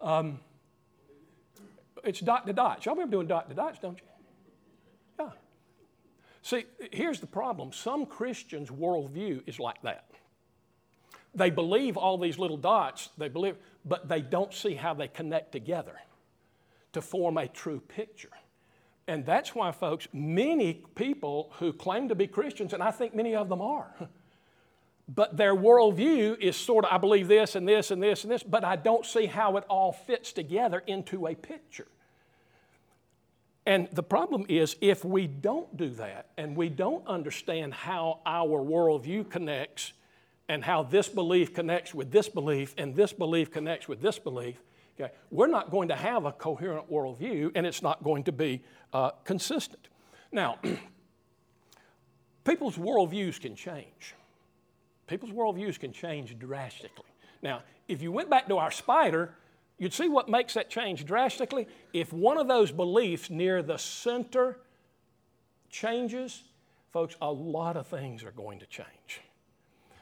Um, 0.00 0.38
it's 2.04 2.20
dot 2.20 2.46
to 2.46 2.52
dots. 2.52 2.86
Y'all 2.86 2.94
remember 2.94 3.16
doing 3.16 3.26
dot 3.26 3.48
to 3.48 3.54
dots, 3.54 3.80
don't 3.80 3.98
you? 3.98 4.06
See, 6.42 6.64
here's 6.90 7.20
the 7.20 7.26
problem 7.26 7.72
some 7.72 8.04
Christians' 8.04 8.68
worldview 8.68 9.42
is 9.46 9.60
like 9.60 9.80
that. 9.82 10.06
They 11.34 11.50
believe 11.50 11.96
all 11.96 12.18
these 12.18 12.38
little 12.38 12.56
dots, 12.56 13.08
they 13.16 13.28
believe, 13.28 13.56
but 13.84 14.08
they 14.08 14.20
don't 14.20 14.52
see 14.52 14.74
how 14.74 14.92
they 14.92 15.08
connect 15.08 15.52
together 15.52 15.94
to 16.92 17.00
form 17.00 17.38
a 17.38 17.48
true 17.48 17.80
picture. 17.80 18.30
And 19.08 19.24
that's 19.24 19.54
why, 19.54 19.72
folks, 19.72 20.08
many 20.12 20.82
people 20.94 21.52
who 21.58 21.72
claim 21.72 22.08
to 22.08 22.14
be 22.14 22.26
Christians, 22.26 22.72
and 22.72 22.82
I 22.82 22.90
think 22.90 23.14
many 23.14 23.34
of 23.34 23.48
them 23.48 23.60
are, 23.60 23.94
but 25.08 25.36
their 25.36 25.54
worldview 25.54 26.38
is 26.38 26.56
sort 26.56 26.84
of, 26.84 26.92
I 26.92 26.98
believe 26.98 27.28
this 27.28 27.54
and 27.54 27.66
this 27.66 27.90
and 27.90 28.02
this 28.02 28.24
and 28.24 28.32
this, 28.32 28.42
but 28.42 28.64
I 28.64 28.76
don't 28.76 29.06
see 29.06 29.26
how 29.26 29.56
it 29.56 29.64
all 29.70 29.92
fits 29.92 30.32
together 30.32 30.82
into 30.86 31.26
a 31.26 31.34
picture. 31.34 31.88
And 33.64 33.88
the 33.92 34.02
problem 34.02 34.44
is, 34.48 34.76
if 34.80 35.04
we 35.04 35.26
don't 35.26 35.76
do 35.76 35.90
that 35.90 36.30
and 36.36 36.56
we 36.56 36.68
don't 36.68 37.06
understand 37.06 37.74
how 37.74 38.20
our 38.26 38.60
worldview 38.60 39.30
connects 39.30 39.92
and 40.48 40.64
how 40.64 40.82
this 40.82 41.08
belief 41.08 41.54
connects 41.54 41.94
with 41.94 42.10
this 42.10 42.28
belief 42.28 42.74
and 42.76 42.96
this 42.96 43.12
belief 43.12 43.52
connects 43.52 43.86
with 43.86 44.00
this 44.00 44.18
belief, 44.18 44.60
Okay? 44.98 45.12
We're 45.30 45.48
not 45.48 45.70
going 45.70 45.88
to 45.88 45.96
have 45.96 46.24
a 46.24 46.32
coherent 46.32 46.90
worldview 46.90 47.52
and 47.54 47.66
it's 47.66 47.82
not 47.82 48.02
going 48.02 48.24
to 48.24 48.32
be 48.32 48.62
uh, 48.92 49.10
consistent. 49.24 49.88
Now, 50.30 50.58
people's 52.44 52.76
worldviews 52.76 53.40
can 53.40 53.56
change. 53.56 54.14
People's 55.06 55.32
worldviews 55.32 55.78
can 55.78 55.92
change 55.92 56.38
drastically. 56.38 57.06
Now, 57.42 57.62
if 57.88 58.02
you 58.02 58.12
went 58.12 58.30
back 58.30 58.48
to 58.48 58.58
our 58.58 58.70
spider, 58.70 59.34
you'd 59.82 59.92
see 59.92 60.08
what 60.08 60.28
makes 60.28 60.54
that 60.54 60.70
change 60.70 61.04
drastically. 61.04 61.66
If 61.92 62.12
one 62.12 62.38
of 62.38 62.46
those 62.46 62.70
beliefs 62.70 63.30
near 63.30 63.64
the 63.64 63.78
center 63.78 64.58
changes, 65.70 66.44
folks, 66.92 67.16
a 67.20 67.32
lot 67.32 67.76
of 67.76 67.88
things 67.88 68.22
are 68.22 68.30
going 68.30 68.60
to 68.60 68.66
change. 68.66 69.20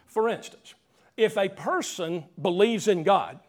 For 0.06 0.28
instance, 0.28 0.74
if 1.16 1.38
a 1.38 1.48
person 1.48 2.24
believes 2.42 2.88
in 2.88 3.04
God, 3.04 3.40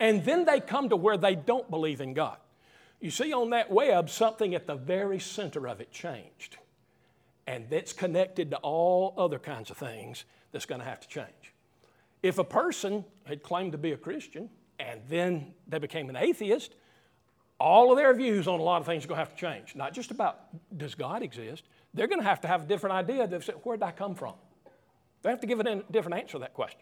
and 0.00 0.24
then 0.24 0.46
they 0.46 0.58
come 0.58 0.88
to 0.88 0.96
where 0.96 1.18
they 1.18 1.34
don't 1.34 1.68
believe 1.68 2.00
in 2.00 2.14
God. 2.14 2.38
You 2.98 3.10
see 3.10 3.34
on 3.34 3.50
that 3.50 3.70
web, 3.70 4.08
something 4.08 4.54
at 4.54 4.66
the 4.66 4.74
very 4.74 5.20
center 5.20 5.68
of 5.68 5.82
it 5.82 5.92
changed. 5.92 6.56
And 7.46 7.68
that's 7.68 7.92
connected 7.92 8.52
to 8.52 8.56
all 8.58 9.12
other 9.18 9.38
kinds 9.38 9.70
of 9.70 9.76
things 9.76 10.24
that's 10.50 10.64
going 10.64 10.80
to 10.80 10.86
have 10.86 11.00
to 11.00 11.08
change. 11.08 11.52
If 12.22 12.38
a 12.38 12.44
person 12.44 13.04
had 13.24 13.42
claimed 13.42 13.72
to 13.72 13.78
be 13.78 13.92
a 13.92 13.98
Christian 13.98 14.48
and 14.78 15.00
then 15.08 15.54
they 15.66 15.78
became 15.78 16.08
an 16.08 16.16
atheist, 16.16 16.74
all 17.60 17.92
of 17.92 17.96
their 17.96 18.12
views 18.14 18.48
on 18.48 18.60
a 18.60 18.62
lot 18.62 18.80
of 18.80 18.86
things 18.86 19.04
are 19.04 19.08
going 19.08 19.18
to 19.18 19.24
have 19.24 19.34
to 19.34 19.40
change. 19.40 19.74
Not 19.74 19.94
just 19.94 20.10
about 20.10 20.40
does 20.76 20.94
God 20.94 21.22
exist, 21.22 21.64
they're 21.94 22.08
going 22.08 22.20
to 22.20 22.26
have 22.26 22.40
to 22.40 22.48
have 22.48 22.64
a 22.64 22.66
different 22.66 22.94
idea 22.96 23.24
of 23.24 23.50
where 23.62 23.76
did 23.76 23.84
I 23.84 23.92
come 23.92 24.14
from? 24.14 24.34
They 25.22 25.30
have 25.30 25.40
to 25.40 25.46
give 25.46 25.60
a 25.60 25.82
different 25.90 26.18
answer 26.18 26.32
to 26.32 26.38
that 26.40 26.54
question. 26.54 26.80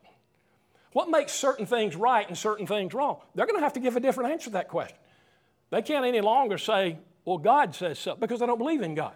What 0.93 1.09
makes 1.09 1.33
certain 1.33 1.65
things 1.67 1.95
right 1.97 2.27
and 2.27 2.37
certain 2.37 2.67
things 2.67 2.93
wrong? 2.93 3.21
They're 3.35 3.47
going 3.47 3.59
to 3.59 3.63
have 3.63 3.75
to 3.75 3.81
give 3.81 3.97
a 3.97 4.01
different 4.01 4.33
answer 4.33 4.47
to 4.47 4.51
that 4.53 4.69
question. 4.69 4.99
They 5.71 5.83
can't 5.83 6.05
any 6.05 6.21
longer 6.21 6.59
say, 6.59 6.99
well, 7.25 7.39
God 7.39 7.75
says 7.75 7.99
so, 7.99 8.17
because 8.17 8.41
they 8.41 8.47
don't 8.47 8.59
believe 8.59 8.83
in 8.83 8.95
God. 8.95 9.15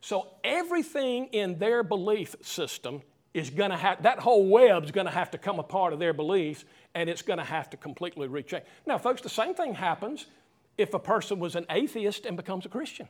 So 0.00 0.26
everything 0.44 1.26
in 1.26 1.58
their 1.58 1.82
belief 1.82 2.36
system 2.42 3.02
is 3.34 3.50
going 3.50 3.70
to 3.70 3.76
have, 3.76 4.02
that 4.02 4.18
whole 4.18 4.46
web's 4.46 4.90
going 4.90 5.06
to 5.06 5.12
have 5.12 5.30
to 5.30 5.38
come 5.38 5.58
apart 5.58 5.92
of 5.92 5.98
their 5.98 6.12
beliefs 6.12 6.64
and 6.94 7.08
it's 7.08 7.22
going 7.22 7.38
to 7.38 7.44
have 7.44 7.68
to 7.70 7.76
completely 7.76 8.26
rechange. 8.28 8.62
Now, 8.86 8.98
folks, 8.98 9.20
the 9.20 9.28
same 9.28 9.54
thing 9.54 9.74
happens 9.74 10.26
if 10.76 10.94
a 10.94 10.98
person 10.98 11.38
was 11.38 11.54
an 11.54 11.66
atheist 11.70 12.24
and 12.24 12.36
becomes 12.36 12.64
a 12.66 12.68
Christian. 12.68 13.08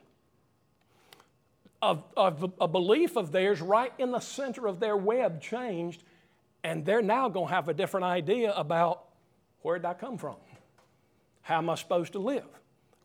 A, 1.80 1.96
a, 2.16 2.34
a 2.60 2.68
belief 2.68 3.16
of 3.16 3.30
theirs 3.30 3.60
right 3.60 3.92
in 3.98 4.10
the 4.10 4.20
center 4.20 4.66
of 4.66 4.80
their 4.80 4.96
web 4.96 5.40
changed 5.40 6.02
and 6.64 6.84
they're 6.84 7.02
now 7.02 7.28
going 7.28 7.46
to 7.48 7.54
have 7.54 7.68
a 7.68 7.74
different 7.74 8.04
idea 8.04 8.52
about 8.52 9.04
where 9.62 9.78
did 9.78 9.84
I 9.84 9.94
come 9.94 10.18
from? 10.18 10.36
How 11.42 11.58
am 11.58 11.70
I 11.70 11.76
supposed 11.76 12.12
to 12.12 12.18
live? 12.18 12.44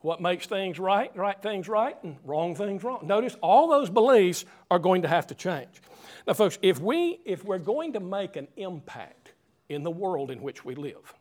What 0.03 0.19
makes 0.19 0.47
things 0.47 0.79
right, 0.79 1.15
right 1.15 1.41
things 1.41 1.69
right, 1.69 1.95
and 2.03 2.17
wrong 2.25 2.55
things 2.55 2.83
wrong? 2.83 2.99
Notice 3.03 3.37
all 3.41 3.69
those 3.69 3.89
beliefs 3.89 4.43
are 4.69 4.77
going 4.77 5.03
to 5.03 5.07
have 5.07 5.27
to 5.27 5.33
change. 5.33 5.81
Now, 6.27 6.33
folks, 6.33 6.59
if, 6.61 6.77
we, 6.81 7.21
if 7.23 7.45
we're 7.45 7.57
going 7.57 7.93
to 7.93 8.01
make 8.01 8.35
an 8.35 8.49
impact 8.57 9.31
in 9.69 9.81
the 9.81 9.89
world 9.89 10.29
in 10.29 10.41
which 10.41 10.65
we 10.65 10.75
live, 10.75 11.13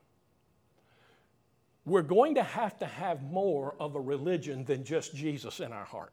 we're 1.84 2.02
going 2.02 2.34
to 2.34 2.42
have 2.42 2.76
to 2.80 2.86
have 2.86 3.22
more 3.22 3.76
of 3.78 3.94
a 3.94 4.00
religion 4.00 4.64
than 4.64 4.82
just 4.82 5.14
Jesus 5.14 5.60
in 5.60 5.72
our 5.72 5.84
heart. 5.84 6.12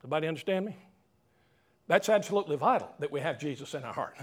Everybody 0.00 0.28
understand 0.28 0.66
me? 0.66 0.76
That's 1.86 2.10
absolutely 2.10 2.56
vital 2.56 2.90
that 2.98 3.10
we 3.10 3.20
have 3.20 3.38
Jesus 3.38 3.72
in 3.72 3.84
our 3.84 3.94
heart. 3.94 4.18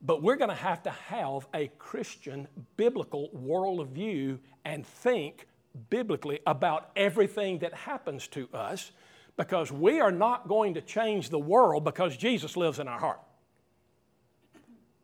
But 0.00 0.22
we're 0.22 0.36
going 0.36 0.50
to 0.50 0.54
have 0.54 0.84
to 0.84 0.90
have 0.90 1.48
a 1.52 1.66
Christian 1.78 2.46
biblical 2.76 3.30
worldview 3.36 4.38
and 4.64 4.86
think 4.86 5.48
biblically 5.90 6.40
about 6.46 6.90
everything 6.96 7.60
that 7.60 7.74
happens 7.74 8.26
to 8.28 8.48
us 8.52 8.90
because 9.36 9.70
we 9.70 10.00
are 10.00 10.12
not 10.12 10.48
going 10.48 10.74
to 10.74 10.80
change 10.80 11.28
the 11.28 11.38
world 11.38 11.84
because 11.84 12.16
Jesus 12.16 12.56
lives 12.56 12.78
in 12.78 12.88
our 12.88 12.98
heart. 12.98 13.20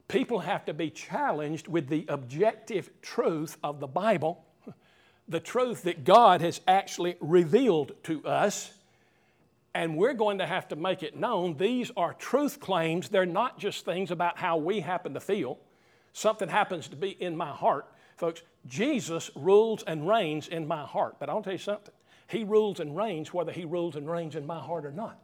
People 0.08 0.40
have 0.40 0.64
to 0.66 0.74
be 0.74 0.90
challenged 0.90 1.68
with 1.68 1.88
the 1.88 2.04
objective 2.08 2.90
truth 3.00 3.56
of 3.62 3.80
the 3.80 3.86
Bible, 3.86 4.44
the 5.28 5.40
truth 5.40 5.82
that 5.82 6.04
God 6.04 6.40
has 6.40 6.60
actually 6.66 7.16
revealed 7.20 7.92
to 8.04 8.24
us, 8.26 8.72
And 9.74 9.96
we're 9.96 10.14
going 10.14 10.38
to 10.38 10.46
have 10.46 10.68
to 10.68 10.76
make 10.76 11.02
it 11.02 11.16
known 11.16 11.56
these 11.56 11.90
are 11.96 12.12
truth 12.12 12.60
claims. 12.60 13.08
They're 13.08 13.24
not 13.24 13.58
just 13.58 13.84
things 13.84 14.10
about 14.10 14.38
how 14.38 14.58
we 14.58 14.80
happen 14.80 15.14
to 15.14 15.20
feel. 15.20 15.58
Something 16.12 16.48
happens 16.48 16.88
to 16.88 16.96
be 16.96 17.10
in 17.10 17.36
my 17.36 17.50
heart. 17.50 17.86
Folks, 18.22 18.42
Jesus 18.68 19.32
rules 19.34 19.82
and 19.82 20.06
reigns 20.06 20.46
in 20.46 20.68
my 20.68 20.84
heart. 20.84 21.16
But 21.18 21.28
I'll 21.28 21.42
tell 21.42 21.54
you 21.54 21.58
something. 21.58 21.92
He 22.28 22.44
rules 22.44 22.78
and 22.78 22.96
reigns 22.96 23.34
whether 23.34 23.50
He 23.50 23.64
rules 23.64 23.96
and 23.96 24.08
reigns 24.08 24.36
in 24.36 24.46
my 24.46 24.60
heart 24.60 24.86
or 24.86 24.92
not. 24.92 25.20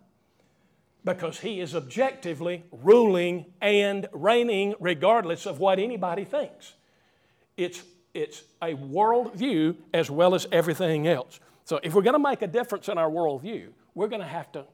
Because 1.05 1.39
He 1.39 1.61
is 1.61 1.77
objectively 1.77 2.65
ruling 2.73 3.47
and 3.61 4.09
reigning 4.11 4.75
regardless 4.81 5.47
of 5.47 5.61
what 5.61 5.79
anybody 5.79 6.25
thinks. 6.25 6.75
It's, 7.57 7.85
it's 8.15 8.43
a 8.61 8.75
worldview 8.75 9.77
as 9.95 10.11
well 10.11 10.35
as 10.35 10.49
everything 10.51 11.07
else. 11.07 11.39
So 11.67 11.79
if 11.85 11.95
we're 11.95 12.03
going 12.03 12.15
to 12.15 12.19
make 12.19 12.43
a 12.43 12.49
difference 12.49 12.89
in 12.89 12.99
our 12.99 13.09
worldview, 13.09 13.69
we're 13.95 14.09
going 14.09 14.23
to 14.23 14.27
have 14.27 14.51
to 14.51 14.65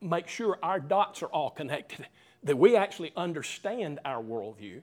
make 0.00 0.28
sure 0.28 0.60
our 0.62 0.78
dots 0.78 1.24
are 1.24 1.32
all 1.32 1.50
connected, 1.50 2.06
that 2.44 2.56
we 2.56 2.76
actually 2.76 3.12
understand 3.16 3.98
our 4.04 4.22
worldview 4.22 4.80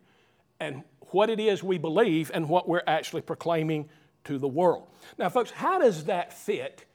and 0.61 0.83
what 1.09 1.29
it 1.29 1.39
is 1.39 1.61
we 1.63 1.77
believe 1.77 2.31
and 2.33 2.47
what 2.47 2.69
we're 2.69 2.83
actually 2.87 3.21
proclaiming 3.21 3.89
to 4.23 4.37
the 4.37 4.47
world. 4.47 4.87
Now, 5.17 5.27
folks, 5.27 5.49
how 5.49 5.79
does 5.79 6.05
that 6.05 6.31
fit 6.31 6.85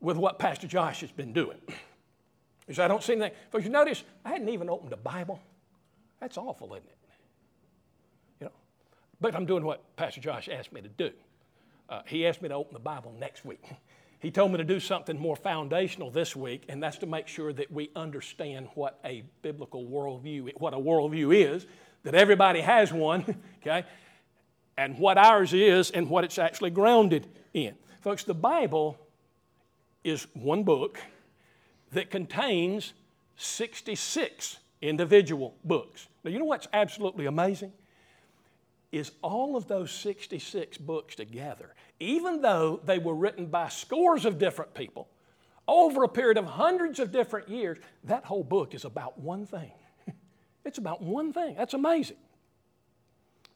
with 0.00 0.16
what 0.16 0.38
Pastor 0.38 0.68
Josh 0.68 1.00
has 1.00 1.10
been 1.10 1.32
doing? 1.32 1.58
Because 2.60 2.78
I 2.78 2.88
don't 2.88 3.02
see 3.02 3.12
anything. 3.12 3.32
Folks, 3.50 3.64
you 3.64 3.70
notice 3.70 4.04
I 4.24 4.30
hadn't 4.30 4.48
even 4.48 4.70
opened 4.70 4.92
a 4.92 4.96
Bible. 4.96 5.40
That's 6.20 6.38
awful, 6.38 6.72
isn't 6.74 6.88
it? 6.88 6.96
You 8.40 8.46
know, 8.46 8.52
but 9.20 9.34
I'm 9.34 9.44
doing 9.44 9.64
what 9.64 9.96
Pastor 9.96 10.20
Josh 10.20 10.48
asked 10.48 10.72
me 10.72 10.80
to 10.80 10.88
do. 10.88 11.10
Uh, 11.88 12.02
he 12.06 12.26
asked 12.26 12.42
me 12.42 12.48
to 12.48 12.54
open 12.54 12.72
the 12.72 12.80
Bible 12.80 13.14
next 13.18 13.44
week. 13.44 13.62
He 14.18 14.30
told 14.30 14.50
me 14.50 14.56
to 14.56 14.64
do 14.64 14.80
something 14.80 15.18
more 15.18 15.36
foundational 15.36 16.10
this 16.10 16.34
week, 16.34 16.64
and 16.70 16.82
that's 16.82 16.96
to 16.98 17.06
make 17.06 17.28
sure 17.28 17.52
that 17.52 17.70
we 17.70 17.90
understand 17.94 18.66
what 18.74 18.98
a 19.04 19.22
biblical 19.42 19.84
worldview, 19.84 20.58
what 20.58 20.72
a 20.72 20.78
worldview 20.78 21.36
is, 21.36 21.66
that 22.06 22.14
everybody 22.14 22.60
has 22.60 22.92
one, 22.92 23.24
okay, 23.62 23.84
and 24.78 24.96
what 24.98 25.18
ours 25.18 25.52
is 25.52 25.90
and 25.90 26.08
what 26.08 26.24
it's 26.24 26.38
actually 26.38 26.70
grounded 26.70 27.26
in. 27.52 27.74
Folks, 28.00 28.22
the 28.22 28.34
Bible 28.34 28.96
is 30.04 30.26
one 30.32 30.62
book 30.62 31.00
that 31.90 32.10
contains 32.10 32.92
66 33.36 34.58
individual 34.80 35.56
books. 35.64 36.06
Now, 36.22 36.30
you 36.30 36.38
know 36.38 36.44
what's 36.44 36.68
absolutely 36.72 37.26
amazing? 37.26 37.72
Is 38.92 39.10
all 39.20 39.56
of 39.56 39.66
those 39.66 39.90
66 39.90 40.78
books 40.78 41.16
together 41.16 41.74
even 41.98 42.42
though 42.42 42.80
they 42.84 42.98
were 42.98 43.14
written 43.14 43.46
by 43.46 43.68
scores 43.68 44.24
of 44.24 44.38
different 44.38 44.74
people 44.74 45.08
over 45.66 46.04
a 46.04 46.08
period 46.08 46.36
of 46.36 46.44
hundreds 46.44 47.00
of 47.00 47.10
different 47.10 47.48
years, 47.48 47.78
that 48.04 48.24
whole 48.24 48.44
book 48.44 48.74
is 48.74 48.84
about 48.84 49.18
one 49.18 49.46
thing. 49.46 49.72
It's 50.66 50.78
about 50.78 51.02
one 51.02 51.32
thing. 51.32 51.54
That's 51.56 51.74
amazing. 51.74 52.16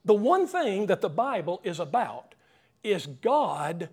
The 0.05 0.15
one 0.15 0.47
thing 0.47 0.87
that 0.87 1.01
the 1.01 1.11
Bible 1.11 1.61
is 1.65 1.81
about 1.81 2.35
is 2.83 3.07
God 3.07 3.89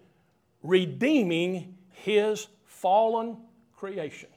redeeming 0.64 1.76
His 1.92 2.48
fallen 2.66 3.38
creation. 3.76 4.30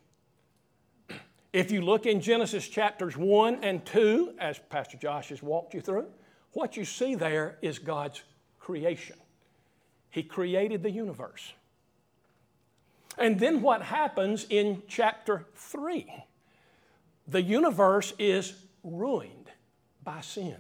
If 1.52 1.70
you 1.70 1.82
look 1.82 2.06
in 2.06 2.20
Genesis 2.20 2.68
chapters 2.68 3.16
1 3.16 3.58
and 3.62 3.84
2, 3.84 4.34
as 4.38 4.60
Pastor 4.70 4.96
Josh 4.96 5.30
has 5.30 5.42
walked 5.42 5.74
you 5.74 5.80
through, 5.80 6.06
what 6.52 6.76
you 6.76 6.84
see 6.84 7.14
there 7.14 7.58
is 7.60 7.78
God's 7.78 8.22
creation. 8.58 9.16
He 10.10 10.22
created 10.22 10.82
the 10.82 10.90
universe. 10.90 11.52
And 13.18 13.38
then 13.38 13.62
what 13.62 13.82
happens 13.82 14.46
in 14.48 14.82
chapter 14.88 15.46
3? 15.54 16.24
The 17.28 17.42
universe 17.42 18.12
is 18.18 18.54
ruined 18.82 19.50
by 20.02 20.20
sin. 20.20 20.56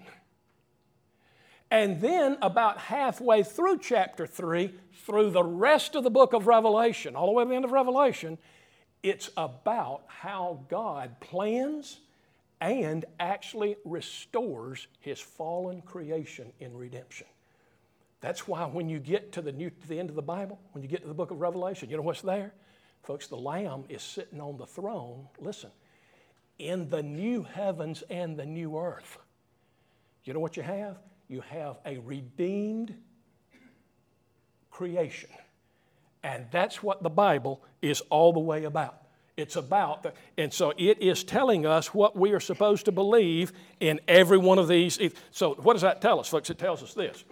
And 1.70 2.00
then, 2.00 2.36
about 2.42 2.78
halfway 2.78 3.44
through 3.44 3.78
chapter 3.78 4.26
3, 4.26 4.74
through 5.04 5.30
the 5.30 5.44
rest 5.44 5.94
of 5.94 6.02
the 6.02 6.10
book 6.10 6.32
of 6.32 6.48
Revelation, 6.48 7.14
all 7.14 7.26
the 7.26 7.32
way 7.32 7.44
to 7.44 7.50
the 7.50 7.54
end 7.54 7.64
of 7.64 7.70
Revelation, 7.70 8.38
it's 9.02 9.30
about 9.36 10.02
how 10.08 10.64
God 10.68 11.20
plans 11.20 12.00
and 12.60 13.04
actually 13.18 13.76
restores 13.84 14.88
his 14.98 15.20
fallen 15.20 15.80
creation 15.80 16.52
in 16.58 16.76
redemption. 16.76 17.26
That's 18.20 18.46
why 18.46 18.64
when 18.66 18.88
you 18.88 18.98
get 18.98 19.32
to 19.32 19.40
the, 19.40 19.52
new, 19.52 19.70
to 19.70 19.88
the 19.88 19.98
end 19.98 20.10
of 20.10 20.16
the 20.16 20.22
Bible, 20.22 20.60
when 20.72 20.82
you 20.82 20.88
get 20.88 21.02
to 21.02 21.08
the 21.08 21.14
book 21.14 21.30
of 21.30 21.40
Revelation, 21.40 21.88
you 21.88 21.96
know 21.96 22.02
what's 22.02 22.20
there? 22.20 22.52
Folks, 23.02 23.28
the 23.28 23.36
Lamb 23.36 23.84
is 23.88 24.02
sitting 24.02 24.40
on 24.40 24.58
the 24.58 24.66
throne, 24.66 25.26
listen, 25.38 25.70
in 26.60 26.88
the 26.88 27.02
new 27.02 27.42
heavens 27.42 28.02
and 28.10 28.36
the 28.36 28.46
new 28.46 28.78
earth. 28.78 29.18
You 30.24 30.34
know 30.34 30.40
what 30.40 30.56
you 30.56 30.62
have? 30.62 30.98
You 31.28 31.40
have 31.42 31.78
a 31.86 31.98
redeemed 31.98 32.94
creation. 34.70 35.30
And 36.22 36.46
that's 36.50 36.82
what 36.82 37.02
the 37.02 37.10
Bible 37.10 37.62
is 37.80 38.00
all 38.10 38.32
the 38.32 38.40
way 38.40 38.64
about. 38.64 38.96
It's 39.36 39.56
about, 39.56 40.02
the, 40.02 40.12
and 40.36 40.52
so 40.52 40.74
it 40.76 41.00
is 41.00 41.24
telling 41.24 41.64
us 41.64 41.94
what 41.94 42.14
we 42.14 42.32
are 42.32 42.40
supposed 42.40 42.84
to 42.84 42.92
believe 42.92 43.52
in 43.80 43.98
every 44.06 44.36
one 44.36 44.58
of 44.58 44.68
these. 44.68 44.98
So, 45.30 45.54
what 45.54 45.72
does 45.72 45.82
that 45.82 46.02
tell 46.02 46.20
us, 46.20 46.28
folks? 46.28 46.50
It 46.50 46.58
tells 46.58 46.82
us 46.82 46.92
this 46.92 47.24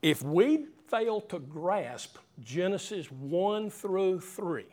if 0.00 0.22
we 0.22 0.66
fail 0.86 1.20
to 1.22 1.40
grasp 1.40 2.18
Genesis 2.40 3.10
1 3.10 3.70
through 3.70 4.20
3, 4.20 4.64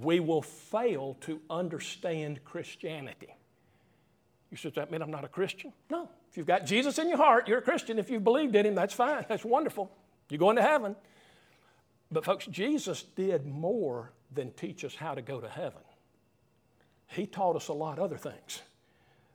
we 0.00 0.20
will 0.20 0.42
fail 0.42 1.16
to 1.22 1.40
understand 1.48 2.44
Christianity. 2.44 3.34
You 4.50 4.56
said, 4.56 4.74
that 4.74 4.90
mean 4.90 5.02
I'm 5.02 5.10
not 5.10 5.24
a 5.24 5.28
Christian? 5.28 5.72
No. 5.90 6.08
If 6.30 6.36
you've 6.36 6.46
got 6.46 6.66
Jesus 6.66 6.98
in 6.98 7.08
your 7.08 7.18
heart, 7.18 7.48
you're 7.48 7.58
a 7.58 7.62
Christian. 7.62 7.98
If 7.98 8.10
you've 8.10 8.24
believed 8.24 8.54
in 8.54 8.66
Him, 8.66 8.74
that's 8.74 8.94
fine. 8.94 9.24
That's 9.28 9.44
wonderful. 9.44 9.90
You're 10.28 10.38
going 10.38 10.56
to 10.56 10.62
heaven. 10.62 10.96
But, 12.10 12.24
folks, 12.24 12.46
Jesus 12.46 13.02
did 13.02 13.46
more 13.46 14.12
than 14.32 14.52
teach 14.52 14.84
us 14.84 14.94
how 14.94 15.14
to 15.14 15.22
go 15.22 15.40
to 15.40 15.48
heaven. 15.48 15.80
He 17.08 17.26
taught 17.26 17.56
us 17.56 17.68
a 17.68 17.72
lot 17.72 17.98
of 17.98 18.04
other 18.04 18.18
things 18.18 18.60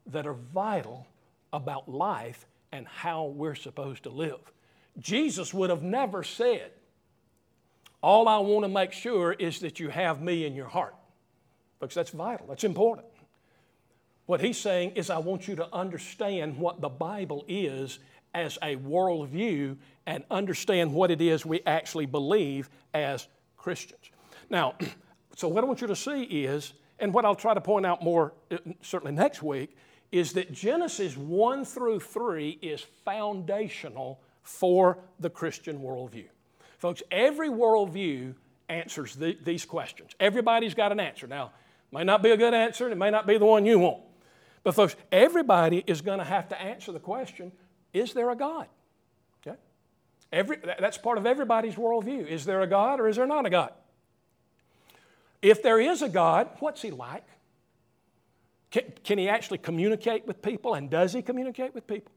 that 0.07 0.27
are 0.27 0.33
vital 0.53 1.07
about 1.51 1.89
life 1.89 2.45
and 2.71 2.87
how 2.87 3.25
we're 3.25 3.55
supposed 3.55 4.03
to 4.03 4.09
live. 4.09 4.39
Jesus 4.99 5.53
would 5.53 5.69
have 5.69 5.83
never 5.83 6.23
said, 6.23 6.71
All 8.01 8.27
I 8.27 8.39
want 8.39 8.63
to 8.63 8.69
make 8.69 8.93
sure 8.93 9.33
is 9.33 9.59
that 9.59 9.79
you 9.79 9.89
have 9.89 10.21
me 10.21 10.45
in 10.45 10.55
your 10.55 10.67
heart. 10.67 10.95
Because 11.79 11.95
that's 11.95 12.11
vital, 12.11 12.47
that's 12.47 12.63
important. 12.63 13.07
What 14.25 14.39
he's 14.39 14.57
saying 14.57 14.91
is, 14.91 15.09
I 15.09 15.17
want 15.17 15.47
you 15.47 15.55
to 15.55 15.67
understand 15.73 16.57
what 16.57 16.79
the 16.79 16.89
Bible 16.89 17.43
is 17.47 17.99
as 18.33 18.57
a 18.61 18.75
worldview 18.77 19.77
and 20.05 20.23
understand 20.31 20.93
what 20.93 21.11
it 21.11 21.21
is 21.21 21.45
we 21.45 21.61
actually 21.65 22.05
believe 22.05 22.69
as 22.93 23.27
Christians. 23.57 24.11
Now, 24.49 24.75
so 25.35 25.47
what 25.47 25.63
I 25.63 25.67
want 25.67 25.81
you 25.81 25.87
to 25.87 25.95
see 25.95 26.23
is, 26.23 26.73
and 26.99 27.13
what 27.13 27.25
I'll 27.25 27.35
try 27.35 27.53
to 27.53 27.61
point 27.61 27.85
out 27.85 28.03
more 28.03 28.33
uh, 28.51 28.57
certainly 28.81 29.13
next 29.13 29.43
week, 29.43 29.75
is 30.11 30.33
that 30.33 30.51
Genesis 30.51 31.17
1 31.17 31.65
through 31.65 31.99
3 31.99 32.59
is 32.61 32.81
foundational 33.03 34.21
for 34.43 34.99
the 35.19 35.29
Christian 35.29 35.79
worldview. 35.79 36.27
Folks, 36.81 37.03
every 37.11 37.49
worldview 37.49 38.33
answers 38.67 39.15
the, 39.15 39.37
these 39.43 39.65
questions. 39.65 40.15
Everybody's 40.19 40.73
got 40.73 40.91
an 40.91 40.99
answer. 40.99 41.27
Now, 41.27 41.51
may 41.91 42.03
not 42.03 42.23
be 42.23 42.31
a 42.31 42.37
good 42.37 42.55
answer, 42.55 42.85
and 42.85 42.91
it 42.91 42.97
may 42.97 43.11
not 43.11 43.27
be 43.27 43.37
the 43.37 43.45
one 43.45 43.67
you 43.67 43.77
want. 43.77 44.01
But, 44.63 44.73
folks, 44.73 44.95
everybody 45.11 45.83
is 45.85 46.01
going 46.01 46.17
to 46.17 46.25
have 46.25 46.49
to 46.49 46.59
answer 46.59 46.91
the 46.91 46.99
question 46.99 47.51
is 47.93 48.13
there 48.13 48.31
a 48.31 48.35
God? 48.35 48.65
Okay? 49.45 49.57
Every, 50.33 50.57
that's 50.79 50.97
part 50.97 51.19
of 51.19 51.27
everybody's 51.27 51.75
worldview. 51.75 52.25
Is 52.25 52.45
there 52.45 52.61
a 52.61 52.67
God 52.67 52.99
or 52.99 53.07
is 53.07 53.17
there 53.17 53.27
not 53.27 53.45
a 53.45 53.51
God? 53.51 53.73
If 55.43 55.61
there 55.61 55.79
is 55.79 56.01
a 56.01 56.09
God, 56.09 56.49
what's 56.61 56.81
He 56.81 56.89
like? 56.89 57.27
Can, 58.71 58.85
can 59.03 59.19
He 59.19 59.29
actually 59.29 59.59
communicate 59.59 60.25
with 60.25 60.41
people, 60.41 60.73
and 60.73 60.89
does 60.89 61.13
He 61.13 61.21
communicate 61.21 61.75
with 61.75 61.85
people? 61.85 62.11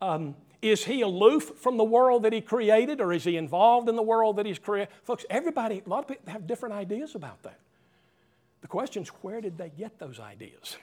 Um, 0.00 0.34
is 0.62 0.84
he 0.84 1.02
aloof 1.02 1.52
from 1.56 1.76
the 1.76 1.84
world 1.84 2.22
that 2.22 2.32
he 2.32 2.40
created 2.40 3.00
or 3.00 3.12
is 3.12 3.24
he 3.24 3.36
involved 3.36 3.88
in 3.88 3.96
the 3.96 4.02
world 4.02 4.36
that 4.36 4.46
he's 4.46 4.58
created? 4.58 4.92
Folks, 5.04 5.24
everybody, 5.30 5.82
a 5.84 5.88
lot 5.88 6.00
of 6.00 6.08
people 6.08 6.32
have 6.32 6.46
different 6.46 6.74
ideas 6.74 7.14
about 7.14 7.42
that. 7.42 7.58
The 8.62 8.68
question 8.68 9.02
is, 9.02 9.08
where 9.22 9.40
did 9.40 9.58
they 9.58 9.70
get 9.70 9.98
those 9.98 10.18
ideas? 10.18 10.76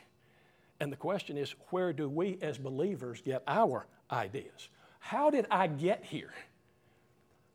And 0.80 0.92
the 0.92 0.98
question 0.98 1.38
is, 1.38 1.56
where 1.70 1.94
do 1.94 2.10
we 2.10 2.38
as 2.42 2.58
believers 2.58 3.22
get 3.22 3.44
our 3.48 3.86
ideas? 4.12 4.70
How 5.00 5.30
did 5.30 5.48
I 5.52 5.68
get 5.68 6.04
here? 6.04 6.34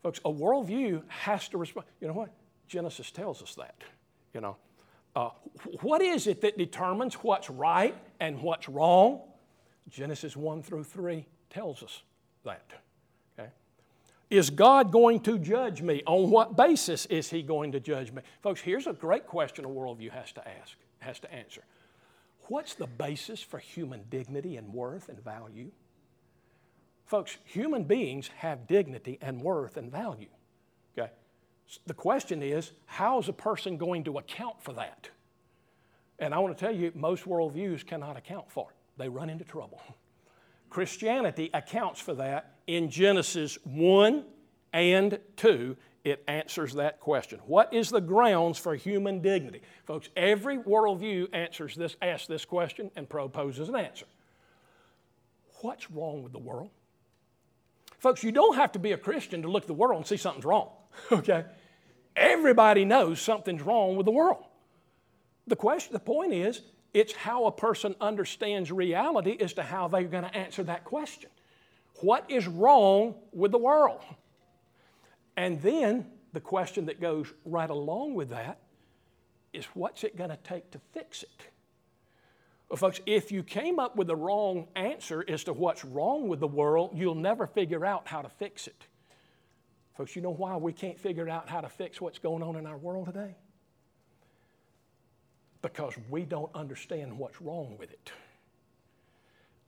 Folks, 0.02 0.20
a 0.24 0.32
worldview 0.32 1.02
has 1.08 1.48
to 1.48 1.58
respond. 1.58 1.86
You 2.00 2.08
know 2.08 2.14
what? 2.14 2.30
Genesis 2.68 3.10
tells 3.10 3.42
us 3.42 3.54
that. 3.54 3.74
You 4.34 4.40
know, 4.40 4.56
uh, 5.16 5.30
what 5.80 6.02
is 6.02 6.26
it 6.26 6.42
that 6.42 6.58
determines 6.58 7.14
what's 7.14 7.50
right 7.50 7.96
and 8.20 8.40
what's 8.42 8.68
wrong? 8.68 9.22
Genesis 9.88 10.36
1 10.36 10.62
through 10.62 10.84
3 10.84 11.26
tells 11.50 11.82
us 11.82 12.02
that. 12.48 12.72
Okay? 13.38 13.50
Is 14.30 14.50
God 14.50 14.92
going 14.92 15.20
to 15.20 15.38
judge 15.38 15.80
me? 15.80 16.02
On 16.06 16.30
what 16.30 16.56
basis 16.56 17.06
is 17.06 17.30
He 17.30 17.42
going 17.42 17.72
to 17.72 17.80
judge 17.80 18.12
me? 18.12 18.22
Folks, 18.42 18.60
here's 18.60 18.86
a 18.86 18.92
great 18.92 19.26
question 19.26 19.64
a 19.64 19.68
worldview 19.68 20.10
has 20.10 20.32
to 20.32 20.46
ask, 20.46 20.76
has 20.98 21.18
to 21.20 21.32
answer. 21.32 21.62
What's 22.48 22.74
the 22.74 22.86
basis 22.86 23.42
for 23.42 23.58
human 23.58 24.04
dignity 24.10 24.56
and 24.56 24.72
worth 24.72 25.08
and 25.08 25.22
value? 25.22 25.70
Folks, 27.04 27.38
human 27.44 27.84
beings 27.84 28.28
have 28.36 28.66
dignity 28.66 29.18
and 29.22 29.40
worth 29.40 29.76
and 29.76 29.90
value. 29.90 30.28
Okay? 30.98 31.10
The 31.86 31.94
question 31.94 32.42
is, 32.42 32.72
how 32.86 33.18
is 33.18 33.28
a 33.28 33.32
person 33.32 33.76
going 33.76 34.04
to 34.04 34.18
account 34.18 34.62
for 34.62 34.72
that? 34.74 35.08
And 36.18 36.34
I 36.34 36.38
want 36.38 36.56
to 36.56 36.64
tell 36.64 36.74
you, 36.74 36.92
most 36.94 37.24
worldviews 37.24 37.86
cannot 37.86 38.16
account 38.16 38.50
for 38.50 38.70
it. 38.70 38.76
They 38.98 39.08
run 39.08 39.30
into 39.30 39.44
trouble. 39.44 39.80
Christianity 40.70 41.50
accounts 41.54 42.00
for 42.00 42.14
that 42.14 42.54
in 42.66 42.90
Genesis 42.90 43.58
1 43.64 44.24
and 44.72 45.18
2. 45.36 45.76
It 46.04 46.24
answers 46.28 46.74
that 46.74 47.00
question. 47.00 47.40
What 47.46 47.72
is 47.74 47.90
the 47.90 48.00
grounds 48.00 48.58
for 48.58 48.74
human 48.74 49.20
dignity? 49.20 49.62
Folks, 49.84 50.08
every 50.16 50.58
worldview 50.58 51.28
answers 51.34 51.74
this, 51.74 51.96
asks 52.00 52.26
this 52.26 52.44
question 52.44 52.90
and 52.96 53.08
proposes 53.08 53.68
an 53.68 53.76
answer. 53.76 54.06
What's 55.60 55.90
wrong 55.90 56.22
with 56.22 56.32
the 56.32 56.38
world? 56.38 56.70
Folks, 57.98 58.22
you 58.22 58.30
don't 58.30 58.54
have 58.54 58.72
to 58.72 58.78
be 58.78 58.92
a 58.92 58.96
Christian 58.96 59.42
to 59.42 59.48
look 59.48 59.64
at 59.64 59.66
the 59.66 59.74
world 59.74 59.98
and 59.98 60.06
see 60.06 60.16
something's 60.16 60.44
wrong, 60.44 60.70
okay? 61.12 61.44
Everybody 62.14 62.84
knows 62.84 63.20
something's 63.20 63.62
wrong 63.62 63.96
with 63.96 64.06
the 64.06 64.12
world. 64.12 64.44
The 65.46 65.56
question, 65.56 65.92
the 65.92 66.00
point 66.00 66.32
is, 66.32 66.62
it's 66.98 67.12
how 67.12 67.46
a 67.46 67.52
person 67.52 67.94
understands 68.00 68.72
reality 68.72 69.36
as 69.40 69.52
to 69.54 69.62
how 69.62 69.88
they're 69.88 70.04
going 70.04 70.24
to 70.24 70.36
answer 70.36 70.64
that 70.64 70.84
question. 70.84 71.30
What 72.00 72.30
is 72.30 72.46
wrong 72.48 73.14
with 73.32 73.52
the 73.52 73.58
world? 73.58 74.02
And 75.36 75.62
then 75.62 76.06
the 76.32 76.40
question 76.40 76.86
that 76.86 77.00
goes 77.00 77.32
right 77.44 77.70
along 77.70 78.14
with 78.14 78.30
that 78.30 78.58
is 79.52 79.64
what's 79.74 80.02
it 80.02 80.16
going 80.16 80.30
to 80.30 80.38
take 80.38 80.70
to 80.72 80.80
fix 80.92 81.22
it? 81.22 81.46
Well, 82.68 82.76
folks, 82.76 83.00
if 83.06 83.32
you 83.32 83.42
came 83.42 83.78
up 83.78 83.96
with 83.96 84.08
the 84.08 84.16
wrong 84.16 84.66
answer 84.76 85.24
as 85.26 85.44
to 85.44 85.52
what's 85.52 85.84
wrong 85.84 86.28
with 86.28 86.40
the 86.40 86.48
world, 86.48 86.90
you'll 86.94 87.14
never 87.14 87.46
figure 87.46 87.86
out 87.86 88.08
how 88.08 88.22
to 88.22 88.28
fix 88.28 88.66
it. 88.66 88.86
Folks, 89.96 90.14
you 90.14 90.22
know 90.22 90.34
why 90.34 90.56
we 90.56 90.72
can't 90.72 90.98
figure 90.98 91.28
out 91.28 91.48
how 91.48 91.60
to 91.60 91.68
fix 91.68 92.00
what's 92.00 92.18
going 92.18 92.42
on 92.42 92.56
in 92.56 92.66
our 92.66 92.76
world 92.76 93.06
today? 93.06 93.36
Because 95.62 95.94
we 96.08 96.22
don't 96.24 96.54
understand 96.54 97.18
what's 97.18 97.40
wrong 97.42 97.76
with 97.78 97.90
it. 97.90 98.12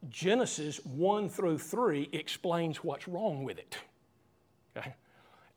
Genesis 0.08 0.80
1 0.84 1.28
through 1.28 1.58
3 1.58 2.08
explains 2.12 2.82
what's 2.82 3.06
wrong 3.06 3.44
with 3.44 3.58
it. 3.58 3.76
Okay? 4.76 4.94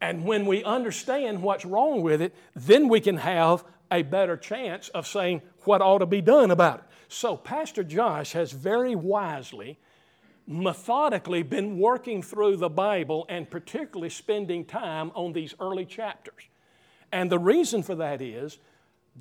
And 0.02 0.26
when 0.26 0.46
we 0.46 0.64
understand 0.64 1.42
what's 1.42 1.64
wrong 1.64 2.02
with 2.02 2.22
it, 2.22 2.36
then 2.56 2.90
we 2.90 3.00
can 3.00 3.18
have 3.18 3.64
a 3.90 4.02
better 4.02 4.36
chance 4.36 4.90
of 4.90 5.08
saying 5.08 5.42
what 5.62 5.82
ought 5.82 6.00
to 6.00 6.06
be 6.06 6.20
done 6.20 6.52
about 6.52 6.80
it. 6.80 6.86
So, 7.08 7.38
Pastor 7.38 7.84
Josh 7.84 8.34
has 8.34 8.52
very 8.52 8.96
wisely, 8.96 9.80
methodically 10.48 11.44
been 11.44 11.78
working 11.78 12.22
through 12.22 12.58
the 12.58 12.70
Bible 12.70 13.26
and 13.30 13.50
particularly 13.50 14.10
spending 14.10 14.66
time 14.66 15.12
on 15.14 15.32
these 15.32 15.54
early 15.60 15.86
chapters. 15.86 16.50
And 17.12 17.32
the 17.32 17.40
reason 17.40 17.84
for 17.84 17.96
that 17.96 18.22
is 18.22 18.58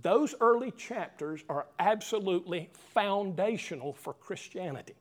those 0.01 0.35
early 0.41 0.71
chapters 0.71 1.45
are 1.49 1.67
absolutely 1.79 2.71
foundational 2.95 3.93
for 3.93 4.15
Christianity. 4.15 4.95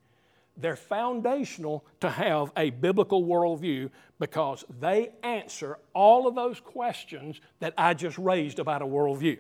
They're 0.58 0.76
foundational 0.76 1.86
to 2.02 2.10
have 2.10 2.52
a 2.58 2.72
biblical 2.72 3.24
worldview 3.24 3.90
because 4.20 4.66
they 4.80 5.12
answer 5.24 5.78
all 5.94 6.28
of 6.28 6.36
those 6.36 6.60
questions 6.60 7.40
that 7.60 7.74
I 7.78 7.94
just 7.94 8.18
raised 8.18 8.60
about 8.60 8.82
a 8.82 8.86
worldview. 8.86 9.40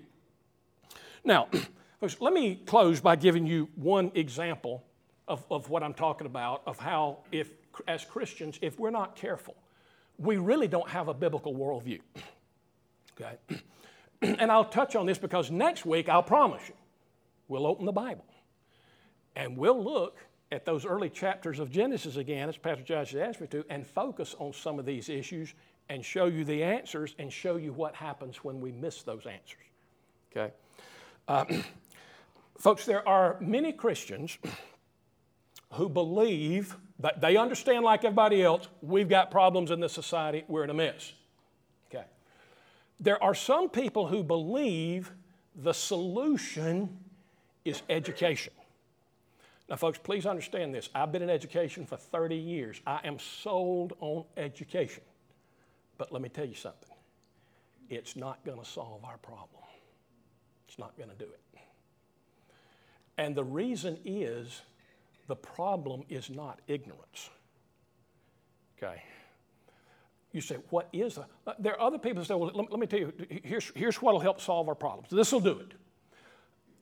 Now, 1.23 1.49
let 2.19 2.33
me 2.33 2.61
close 2.65 3.01
by 3.01 3.17
giving 3.17 3.45
you 3.45 3.67
one 3.75 4.11
example 4.15 4.83
of, 5.27 5.43
of 5.51 5.69
what 5.69 5.83
I'm 5.83 5.93
talking 5.93 6.27
about, 6.27 6.63
of 6.65 6.79
how, 6.79 7.19
if, 7.31 7.51
as 7.87 8.05
Christians, 8.05 8.57
if 8.61 8.79
we're 8.79 8.89
not 8.89 9.15
careful, 9.15 9.55
we 10.17 10.37
really 10.37 10.67
don't 10.67 10.89
have 10.89 11.09
a 11.09 11.13
biblical 11.13 11.53
worldview. 11.53 11.99
Okay? 13.19 13.35
and 14.39 14.51
I'll 14.51 14.65
touch 14.65 14.95
on 14.95 15.05
this 15.05 15.17
because 15.17 15.49
next 15.49 15.85
week, 15.85 16.09
I'll 16.09 16.23
promise 16.23 16.61
you, 16.67 16.75
we'll 17.47 17.65
open 17.65 17.85
the 17.85 17.91
Bible 17.91 18.25
and 19.35 19.57
we'll 19.57 19.83
look 19.83 20.17
at 20.51 20.65
those 20.65 20.85
early 20.85 21.09
chapters 21.09 21.59
of 21.59 21.71
Genesis 21.71 22.17
again, 22.17 22.49
as 22.49 22.57
Pastor 22.57 22.83
Josh 22.83 23.11
has 23.11 23.21
asked 23.21 23.41
me 23.41 23.47
to, 23.47 23.63
and 23.69 23.87
focus 23.87 24.35
on 24.37 24.53
some 24.53 24.79
of 24.79 24.85
these 24.85 25.09
issues 25.09 25.53
and 25.89 26.03
show 26.03 26.25
you 26.25 26.43
the 26.43 26.63
answers 26.63 27.15
and 27.19 27.31
show 27.31 27.55
you 27.55 27.73
what 27.73 27.95
happens 27.95 28.43
when 28.43 28.59
we 28.61 28.71
miss 28.71 29.01
those 29.03 29.25
answers. 29.25 29.63
Okay? 30.31 30.53
Uh, 31.27 31.45
folks, 32.57 32.85
there 32.85 33.07
are 33.07 33.37
many 33.39 33.71
Christians 33.71 34.37
who 35.73 35.89
believe 35.89 36.75
that 36.99 37.21
they 37.21 37.37
understand, 37.37 37.83
like 37.83 38.03
everybody 38.03 38.43
else, 38.43 38.67
we've 38.81 39.09
got 39.09 39.31
problems 39.31 39.71
in 39.71 39.79
this 39.79 39.93
society, 39.93 40.43
we're 40.47 40.63
in 40.63 40.69
a 40.69 40.73
mess. 40.73 41.13
There 43.01 43.21
are 43.21 43.33
some 43.33 43.67
people 43.67 44.07
who 44.07 44.23
believe 44.23 45.11
the 45.55 45.73
solution 45.73 46.99
is 47.65 47.81
education. 47.89 48.53
Now, 49.67 49.75
folks, 49.75 49.97
please 49.97 50.25
understand 50.27 50.73
this. 50.73 50.89
I've 50.93 51.11
been 51.11 51.23
in 51.23 51.29
education 51.29 51.85
for 51.85 51.97
30 51.97 52.35
years. 52.35 52.79
I 52.85 52.99
am 53.03 53.17
sold 53.17 53.93
on 53.99 54.25
education. 54.37 55.03
But 55.97 56.11
let 56.11 56.21
me 56.21 56.29
tell 56.29 56.45
you 56.45 56.55
something 56.55 56.89
it's 57.89 58.15
not 58.15 58.43
going 58.45 58.59
to 58.59 58.65
solve 58.65 59.03
our 59.03 59.17
problem. 59.17 59.63
It's 60.67 60.79
not 60.79 60.95
going 60.95 61.09
to 61.09 61.15
do 61.15 61.25
it. 61.25 61.59
And 63.17 63.35
the 63.35 63.43
reason 63.43 63.97
is 64.05 64.61
the 65.27 65.35
problem 65.35 66.03
is 66.09 66.29
not 66.29 66.59
ignorance. 66.67 67.29
Okay. 68.77 69.01
You 70.31 70.41
say, 70.41 70.57
what 70.69 70.87
is 70.93 71.15
that? 71.15 71.27
Uh, 71.45 71.53
there 71.59 71.73
are 71.73 71.81
other 71.81 71.97
people 71.97 72.21
who 72.21 72.25
say, 72.25 72.33
well, 72.35 72.51
let, 72.53 72.79
me 72.79 72.87
tell 72.87 72.99
you, 72.99 73.13
here's, 73.43 73.71
here's 73.75 74.01
what 74.01 74.13
will 74.13 74.21
help 74.21 74.39
solve 74.39 74.69
our 74.69 74.75
problems. 74.75 75.09
This 75.11 75.31
will 75.31 75.41
do 75.41 75.59
it. 75.59 75.73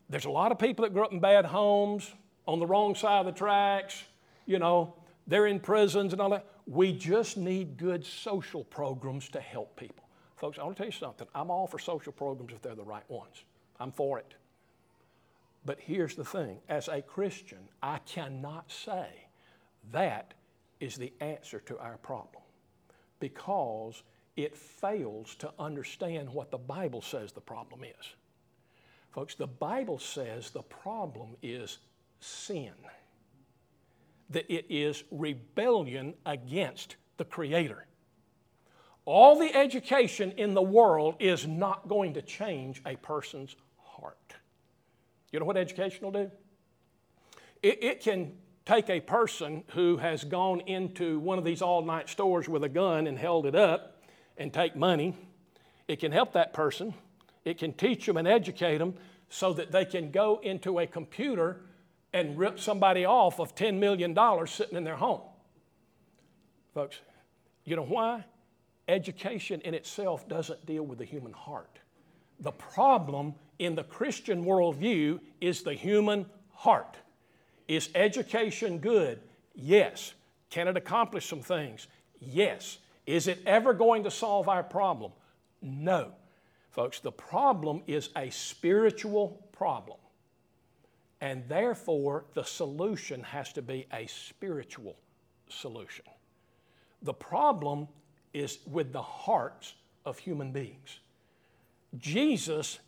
There's 0.09 0.25
a 0.25 0.29
lot 0.29 0.51
of 0.51 0.59
people 0.59 0.83
that 0.83 0.93
grew 0.93 1.03
up 1.03 1.11
in 1.11 1.19
bad 1.19 1.45
homes, 1.45 2.13
on 2.45 2.59
the 2.59 2.65
wrong 2.65 2.95
side 2.95 3.19
of 3.19 3.25
the 3.27 3.31
tracks, 3.31 4.03
you 4.47 4.57
know, 4.57 4.95
they're 5.27 5.45
in 5.45 5.59
prisons 5.59 6.13
and 6.13 6.21
all 6.21 6.31
that. 6.31 6.47
We 6.65 6.91
just 6.91 7.37
need 7.37 7.77
good 7.77 8.03
social 8.03 8.63
programs 8.63 9.29
to 9.29 9.39
help 9.39 9.75
people. 9.75 10.03
Folks, 10.35 10.57
I 10.57 10.63
want 10.63 10.75
to 10.75 10.83
tell 10.83 10.87
you 10.87 10.97
something. 10.97 11.27
I'm 11.35 11.51
all 11.51 11.67
for 11.67 11.77
social 11.77 12.11
programs 12.11 12.53
if 12.53 12.61
they're 12.61 12.73
the 12.73 12.83
right 12.83 13.07
ones. 13.09 13.43
I'm 13.79 13.91
for 13.91 14.17
it. 14.17 14.33
But 15.65 15.79
here's 15.79 16.15
the 16.15 16.23
thing 16.23 16.57
as 16.67 16.87
a 16.87 17.01
Christian, 17.01 17.59
I 17.83 17.99
cannot 17.99 18.71
say 18.71 19.07
that 19.91 20.33
is 20.79 20.95
the 20.95 21.13
answer 21.19 21.59
to 21.67 21.77
our 21.77 21.97
problem 21.97 22.41
because 23.19 24.03
it 24.35 24.55
fails 24.55 25.35
to 25.35 25.51
understand 25.59 26.29
what 26.29 26.51
the 26.51 26.57
Bible 26.57 27.01
says 27.01 27.31
the 27.31 27.41
problem 27.41 27.83
is. 27.83 28.13
Folks, 29.11 29.35
the 29.35 29.47
Bible 29.47 29.99
says 29.99 30.51
the 30.51 30.61
problem 30.61 31.35
is 31.41 31.79
sin, 32.19 32.73
that 34.29 34.45
it 34.53 34.65
is 34.69 35.03
rebellion 35.11 36.13
against 36.25 36.95
the 37.17 37.25
Creator. 37.25 37.85
All 39.05 39.39
the 39.39 39.53
education 39.55 40.31
in 40.37 40.53
the 40.53 40.61
world 40.61 41.15
is 41.19 41.47
not 41.47 41.87
going 41.87 42.13
to 42.13 42.21
change 42.21 42.81
a 42.85 42.95
person's 42.97 43.55
heart. 43.77 44.35
you 45.31 45.39
know 45.39 45.45
what 45.45 45.57
education 45.57 46.03
will 46.03 46.11
do? 46.11 46.31
It, 47.63 47.83
it 47.83 48.01
can 48.01 48.33
take 48.69 48.89
a 48.91 48.99
person 48.99 49.63
who 49.69 49.97
has 49.97 50.23
gone 50.23 50.59
into 50.61 51.17
one 51.19 51.39
of 51.39 51.43
these 51.43 51.59
all 51.59 51.83
night 51.83 52.07
stores 52.07 52.47
with 52.47 52.63
a 52.63 52.69
gun 52.69 53.07
and 53.07 53.17
held 53.17 53.47
it 53.47 53.55
up 53.55 54.03
and 54.37 54.53
take 54.53 54.75
money. 54.75 55.17
It 55.87 55.99
can 55.99 56.11
help 56.11 56.33
that 56.33 56.53
person. 56.53 56.93
It 57.43 57.57
can 57.57 57.73
teach 57.73 58.05
them 58.05 58.15
and 58.15 58.27
educate 58.27 58.77
them 58.77 58.93
so 59.27 59.53
that 59.53 59.71
they 59.71 59.85
can 59.85 60.11
go 60.11 60.39
into 60.43 60.77
a 60.77 60.85
computer 60.85 61.61
and 62.13 62.37
rip 62.37 62.59
somebody 62.59 63.05
off 63.05 63.39
of 63.39 63.55
$10 63.55 63.79
million 63.79 64.15
sitting 64.45 64.77
in 64.77 64.83
their 64.83 64.97
home. 64.97 65.21
Folks, 66.75 66.99
you 67.65 67.75
know 67.75 67.85
why? 67.85 68.23
Education 68.87 69.61
in 69.61 69.73
itself 69.73 70.27
doesn't 70.29 70.63
deal 70.67 70.83
with 70.83 70.99
the 70.99 71.05
human 71.05 71.33
heart. 71.33 71.79
The 72.39 72.51
problem 72.51 73.33
in 73.57 73.73
the 73.73 73.83
Christian 73.83 74.45
worldview 74.45 75.21
is 75.41 75.63
the 75.63 75.73
human 75.73 76.27
heart. 76.53 76.97
Is 77.69 77.89
education 77.93 78.79
good? 78.79 79.19
Yes. 79.53 80.15
Can 80.49 80.67
it 80.67 80.75
accomplish 80.75 81.27
some 81.27 81.41
things? 81.41 81.87
Yes. 82.19 82.79
Is 83.05 83.27
it 83.27 83.43
ever 83.45 83.73
going 83.73 84.03
to 84.05 84.11
solve 84.11 84.49
our 84.49 84.63
problem? 84.63 85.11
No. 85.61 86.11
Folks, 86.71 86.99
the 86.99 87.11
problem 87.11 87.83
is 87.85 88.09
a 88.15 88.31
spiritual 88.31 89.47
problem. 89.51 89.99
And 91.21 91.43
therefore, 91.47 92.25
the 92.33 92.43
solution 92.43 93.21
has 93.21 93.53
to 93.53 93.61
be 93.61 93.85
a 93.93 94.07
spiritual 94.07 94.95
solution. 95.47 96.05
The 97.03 97.13
problem 97.13 97.87
is 98.33 98.59
with 98.65 98.91
the 98.93 99.01
hearts 99.01 99.75
of 100.05 100.17
human 100.17 100.51
beings. 100.51 101.01
Jesus 101.99 102.79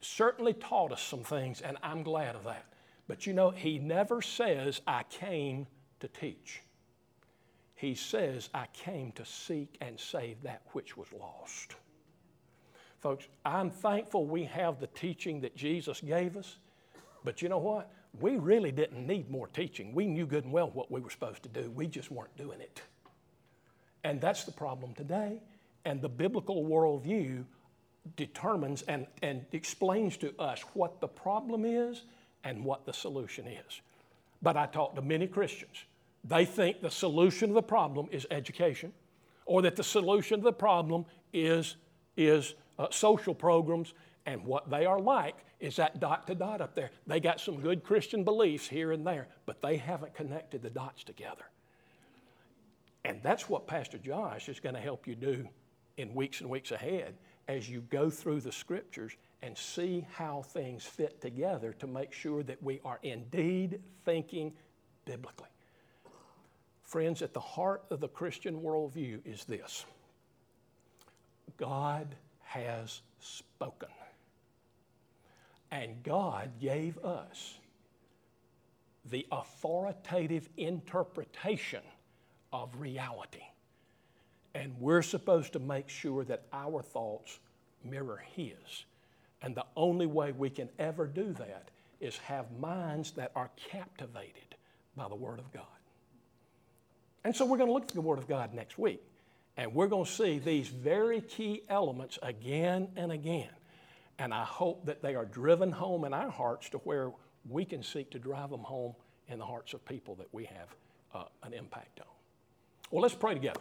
certainly 0.00 0.54
taught 0.54 0.90
us 0.90 1.02
some 1.02 1.22
things, 1.22 1.60
and 1.60 1.76
I'm 1.80 2.02
glad 2.02 2.34
of 2.34 2.42
that. 2.44 2.64
But 3.06 3.26
you 3.26 3.32
know, 3.32 3.50
he 3.50 3.78
never 3.78 4.22
says, 4.22 4.80
I 4.86 5.02
came 5.04 5.66
to 6.00 6.08
teach. 6.08 6.62
He 7.74 7.94
says, 7.94 8.48
I 8.54 8.66
came 8.72 9.12
to 9.12 9.24
seek 9.24 9.76
and 9.80 9.98
save 9.98 10.42
that 10.42 10.62
which 10.72 10.96
was 10.96 11.08
lost. 11.12 11.74
Folks, 13.00 13.26
I'm 13.44 13.70
thankful 13.70 14.26
we 14.26 14.44
have 14.44 14.80
the 14.80 14.86
teaching 14.86 15.42
that 15.42 15.54
Jesus 15.54 16.00
gave 16.00 16.36
us, 16.36 16.56
but 17.24 17.42
you 17.42 17.50
know 17.50 17.58
what? 17.58 17.90
We 18.18 18.36
really 18.36 18.72
didn't 18.72 19.06
need 19.06 19.30
more 19.30 19.48
teaching. 19.48 19.92
We 19.92 20.06
knew 20.06 20.24
good 20.24 20.44
and 20.44 20.52
well 20.52 20.70
what 20.70 20.90
we 20.90 21.00
were 21.00 21.10
supposed 21.10 21.42
to 21.42 21.48
do, 21.48 21.70
we 21.70 21.86
just 21.86 22.10
weren't 22.10 22.34
doing 22.38 22.60
it. 22.60 22.80
And 24.04 24.20
that's 24.20 24.44
the 24.44 24.52
problem 24.52 24.94
today. 24.94 25.42
And 25.84 26.00
the 26.00 26.08
biblical 26.08 26.64
worldview 26.64 27.44
determines 28.16 28.82
and, 28.82 29.06
and 29.22 29.44
explains 29.52 30.16
to 30.18 30.34
us 30.38 30.62
what 30.74 31.00
the 31.00 31.08
problem 31.08 31.64
is 31.64 32.04
and 32.44 32.64
what 32.64 32.84
the 32.84 32.92
solution 32.92 33.46
is. 33.46 33.80
But 34.42 34.56
I 34.56 34.66
talk 34.66 34.94
to 34.96 35.02
many 35.02 35.26
Christians. 35.26 35.84
They 36.24 36.44
think 36.44 36.80
the 36.80 36.90
solution 36.90 37.50
of 37.50 37.54
the 37.54 37.62
problem 37.62 38.08
is 38.12 38.26
education, 38.30 38.92
or 39.46 39.62
that 39.62 39.76
the 39.76 39.84
solution 39.84 40.36
of 40.36 40.44
the 40.44 40.52
problem 40.52 41.04
is, 41.32 41.76
is 42.16 42.54
uh, 42.78 42.86
social 42.90 43.34
programs. 43.34 43.94
And 44.26 44.44
what 44.44 44.70
they 44.70 44.86
are 44.86 45.00
like 45.00 45.36
is 45.60 45.76
that 45.76 46.00
dot 46.00 46.26
to 46.26 46.34
dot 46.34 46.60
up 46.60 46.74
there. 46.74 46.90
They 47.06 47.20
got 47.20 47.40
some 47.40 47.60
good 47.60 47.82
Christian 47.84 48.24
beliefs 48.24 48.68
here 48.68 48.92
and 48.92 49.06
there, 49.06 49.28
but 49.44 49.60
they 49.60 49.76
haven't 49.76 50.14
connected 50.14 50.62
the 50.62 50.70
dots 50.70 51.04
together. 51.04 51.44
And 53.04 53.20
that's 53.22 53.48
what 53.50 53.66
Pastor 53.66 53.98
Josh 53.98 54.48
is 54.48 54.60
going 54.60 54.74
to 54.74 54.80
help 54.80 55.06
you 55.06 55.14
do 55.14 55.46
in 55.96 56.14
weeks 56.14 56.40
and 56.40 56.50
weeks 56.50 56.70
ahead 56.70 57.14
as 57.48 57.68
you 57.68 57.80
go 57.82 58.10
through 58.10 58.40
the 58.40 58.52
scriptures 58.52 59.12
and 59.42 59.56
see 59.56 60.06
how 60.14 60.42
things 60.42 60.84
fit 60.84 61.20
together 61.20 61.74
to 61.74 61.86
make 61.86 62.12
sure 62.12 62.42
that 62.42 62.62
we 62.62 62.80
are 62.84 62.98
indeed 63.02 63.80
thinking 64.04 64.52
biblically. 65.04 65.48
Friends, 66.82 67.22
at 67.22 67.34
the 67.34 67.40
heart 67.40 67.84
of 67.90 68.00
the 68.00 68.08
Christian 68.08 68.60
worldview 68.60 69.20
is 69.24 69.44
this 69.44 69.84
God 71.56 72.14
has 72.42 73.02
spoken. 73.20 73.88
And 75.70 76.02
God 76.04 76.52
gave 76.60 76.98
us 76.98 77.58
the 79.10 79.26
authoritative 79.32 80.48
interpretation 80.56 81.82
of 82.52 82.70
reality. 82.78 83.42
And 84.54 84.72
we're 84.78 85.02
supposed 85.02 85.52
to 85.54 85.58
make 85.58 85.88
sure 85.88 86.24
that 86.24 86.42
our 86.52 86.82
thoughts 86.82 87.38
mirror 87.84 88.22
His. 88.34 88.84
And 89.42 89.54
the 89.54 89.66
only 89.76 90.06
way 90.06 90.32
we 90.32 90.50
can 90.50 90.68
ever 90.78 91.06
do 91.06 91.32
that 91.34 91.68
is 92.00 92.16
have 92.18 92.46
minds 92.58 93.12
that 93.12 93.32
are 93.34 93.50
captivated 93.70 94.54
by 94.96 95.08
the 95.08 95.14
Word 95.14 95.38
of 95.38 95.52
God. 95.52 95.64
And 97.24 97.34
so 97.34 97.44
we're 97.44 97.56
going 97.56 97.68
to 97.68 97.72
look 97.72 97.84
at 97.84 97.88
the 97.88 98.00
Word 98.00 98.18
of 98.18 98.28
God 98.28 98.54
next 98.54 98.78
week. 98.78 99.02
And 99.56 99.74
we're 99.74 99.86
going 99.86 100.04
to 100.04 100.10
see 100.10 100.38
these 100.38 100.68
very 100.68 101.20
key 101.20 101.62
elements 101.68 102.18
again 102.22 102.88
and 102.96 103.12
again. 103.12 103.50
And 104.18 104.32
I 104.32 104.44
hope 104.44 104.86
that 104.86 105.02
they 105.02 105.14
are 105.14 105.24
driven 105.24 105.72
home 105.72 106.04
in 106.04 106.12
our 106.12 106.30
hearts 106.30 106.68
to 106.70 106.78
where 106.78 107.10
we 107.48 107.64
can 107.64 107.82
seek 107.82 108.10
to 108.10 108.18
drive 108.18 108.50
them 108.50 108.60
home 108.60 108.94
in 109.28 109.38
the 109.38 109.46
hearts 109.46 109.74
of 109.74 109.84
people 109.84 110.14
that 110.16 110.28
we 110.32 110.44
have 110.44 110.74
uh, 111.14 111.24
an 111.42 111.52
impact 111.52 112.00
on. 112.00 112.06
Well, 112.90 113.02
let's 113.02 113.14
pray 113.14 113.34
together. 113.34 113.60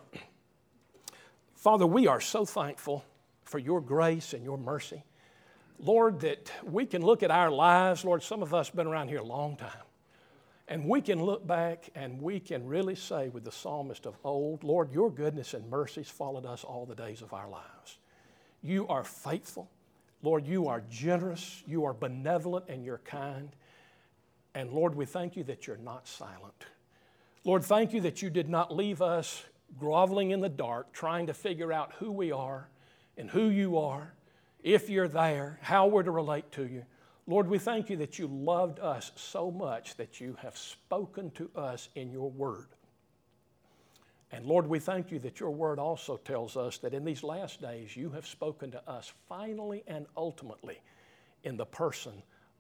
Father, 1.64 1.88
we 1.88 2.08
are 2.08 2.20
so 2.20 2.44
thankful 2.44 3.06
for 3.46 3.58
your 3.58 3.80
grace 3.80 4.34
and 4.34 4.44
your 4.44 4.58
mercy. 4.58 5.02
Lord, 5.80 6.20
that 6.20 6.52
we 6.62 6.86
can 6.86 7.02
look 7.02 7.24
at 7.24 7.32
our 7.32 7.50
lives. 7.50 8.04
Lord, 8.04 8.22
some 8.22 8.44
of 8.44 8.54
us 8.54 8.68
have 8.68 8.76
been 8.76 8.86
around 8.86 9.08
here 9.08 9.20
a 9.20 9.24
long 9.24 9.56
time. 9.56 9.72
And 10.68 10.90
we 10.90 11.00
can 11.00 11.24
look 11.24 11.48
back 11.48 11.90
and 11.96 12.22
we 12.22 12.42
can 12.42 12.68
really 12.68 12.96
say 12.96 13.30
with 13.30 13.46
the 13.46 13.52
psalmist 13.54 14.06
of 14.06 14.18
old, 14.26 14.66
Lord, 14.66 14.92
your 14.92 15.10
goodness 15.10 15.54
and 15.54 15.70
mercies 15.70 16.10
followed 16.10 16.46
us 16.46 16.66
all 16.66 16.86
the 16.86 16.96
days 16.96 17.22
of 17.22 17.32
our 17.32 17.48
lives. 17.48 17.98
You 18.62 18.86
are 18.90 19.06
faithful. 19.06 19.70
Lord, 20.22 20.46
you 20.46 20.68
are 20.68 20.84
generous. 20.90 21.64
You 21.66 21.86
are 21.86 21.94
benevolent 21.94 22.66
and 22.68 22.84
you're 22.84 22.98
kind. 23.06 23.56
And 24.54 24.74
Lord, 24.74 24.96
we 24.96 25.06
thank 25.06 25.38
you 25.38 25.46
that 25.46 25.66
you're 25.66 25.78
not 25.78 26.10
silent. 26.10 26.66
Lord, 27.46 27.64
thank 27.64 27.94
you 27.94 28.02
that 28.02 28.22
you 28.22 28.30
did 28.30 28.50
not 28.50 28.76
leave 28.76 29.02
us 29.02 29.46
groveling 29.80 30.32
in 30.32 30.40
the 30.40 30.50
dark, 30.50 30.92
trying 30.94 31.28
to 31.28 31.34
figure 31.34 31.74
out 31.74 31.94
who 32.00 32.12
we 32.12 32.32
are 32.32 32.70
and 33.18 33.30
who 33.30 33.50
you 33.50 33.78
are, 33.78 34.14
if 34.64 34.90
you're 34.90 35.08
there, 35.08 35.60
how 35.62 35.88
we're 35.88 36.04
to 36.04 36.12
relate 36.12 36.52
to 36.54 36.66
you. 36.66 36.86
Lord, 37.26 37.48
we 37.48 37.58
thank 37.58 37.90
you 37.90 37.98
that 37.98 38.20
you 38.20 38.28
loved 38.28 38.80
us 38.80 39.12
so 39.16 39.50
much 39.50 39.96
that 39.96 40.20
you 40.20 40.38
have 40.42 40.58
spoken 40.58 41.32
to 41.32 41.50
us 41.56 41.90
in 41.96 42.12
your 42.12 42.30
word. 42.30 42.68
And 44.32 44.46
Lord, 44.46 44.68
we 44.68 44.80
thank 44.80 45.12
you 45.12 45.20
that 45.20 45.40
your 45.40 45.52
word 45.52 45.80
also 45.80 46.18
tells 46.18 46.58
us 46.58 46.80
that 46.80 46.94
in 46.94 47.06
these 47.06 47.24
last 47.24 47.62
days 47.62 47.96
you 47.96 48.10
have 48.10 48.26
spoken 48.26 48.72
to 48.72 48.90
us 48.90 49.14
finally 49.30 49.84
and 49.88 50.06
ultimately 50.18 50.82
in 51.44 51.56
the 51.56 51.66
person 51.66 52.14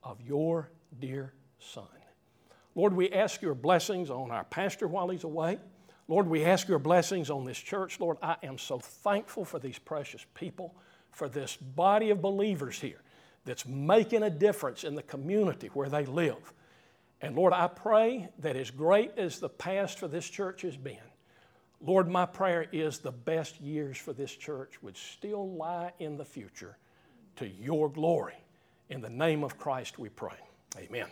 of 0.03 0.21
your 0.21 0.69
dear 0.99 1.33
Son. 1.59 1.87
Lord, 2.75 2.93
we 2.93 3.11
ask 3.11 3.41
your 3.41 3.55
blessings 3.55 4.09
on 4.09 4.31
our 4.31 4.43
pastor 4.43 4.87
while 4.87 5.09
he's 5.09 5.23
away. 5.23 5.57
Lord, 6.13 6.27
we 6.27 6.45
ask 6.45 6.67
your 6.67 6.77
blessings 6.77 7.31
on 7.31 7.43
this 7.43 7.57
church. 7.57 7.99
Lord, 7.99 8.17
I 8.21 8.35
am 8.43 8.59
so 8.59 8.77
thankful 8.77 9.45
for 9.45 9.57
these 9.57 9.79
precious 9.79 10.23
people, 10.35 10.75
for 11.09 11.27
this 11.27 11.55
body 11.55 12.11
of 12.11 12.21
believers 12.21 12.79
here 12.79 13.01
that's 13.45 13.65
making 13.65 14.21
a 14.21 14.29
difference 14.29 14.83
in 14.83 14.93
the 14.93 15.01
community 15.01 15.71
where 15.73 15.89
they 15.89 16.05
live. 16.05 16.53
And 17.19 17.35
Lord, 17.35 17.51
I 17.51 17.67
pray 17.67 18.29
that 18.37 18.55
as 18.55 18.69
great 18.69 19.17
as 19.17 19.39
the 19.39 19.49
past 19.49 19.97
for 19.97 20.07
this 20.07 20.29
church 20.29 20.61
has 20.61 20.77
been, 20.77 20.97
Lord, 21.81 22.07
my 22.07 22.27
prayer 22.27 22.67
is 22.71 22.99
the 22.99 23.11
best 23.11 23.59
years 23.59 23.97
for 23.97 24.13
this 24.13 24.35
church 24.35 24.83
would 24.83 24.95
still 24.95 25.49
lie 25.55 25.93
in 25.97 26.17
the 26.17 26.25
future 26.25 26.77
to 27.37 27.47
your 27.47 27.89
glory. 27.89 28.37
In 28.87 29.01
the 29.01 29.09
name 29.09 29.43
of 29.43 29.57
Christ 29.57 29.97
we 29.97 30.09
pray. 30.09 30.37
Amen. 30.77 31.07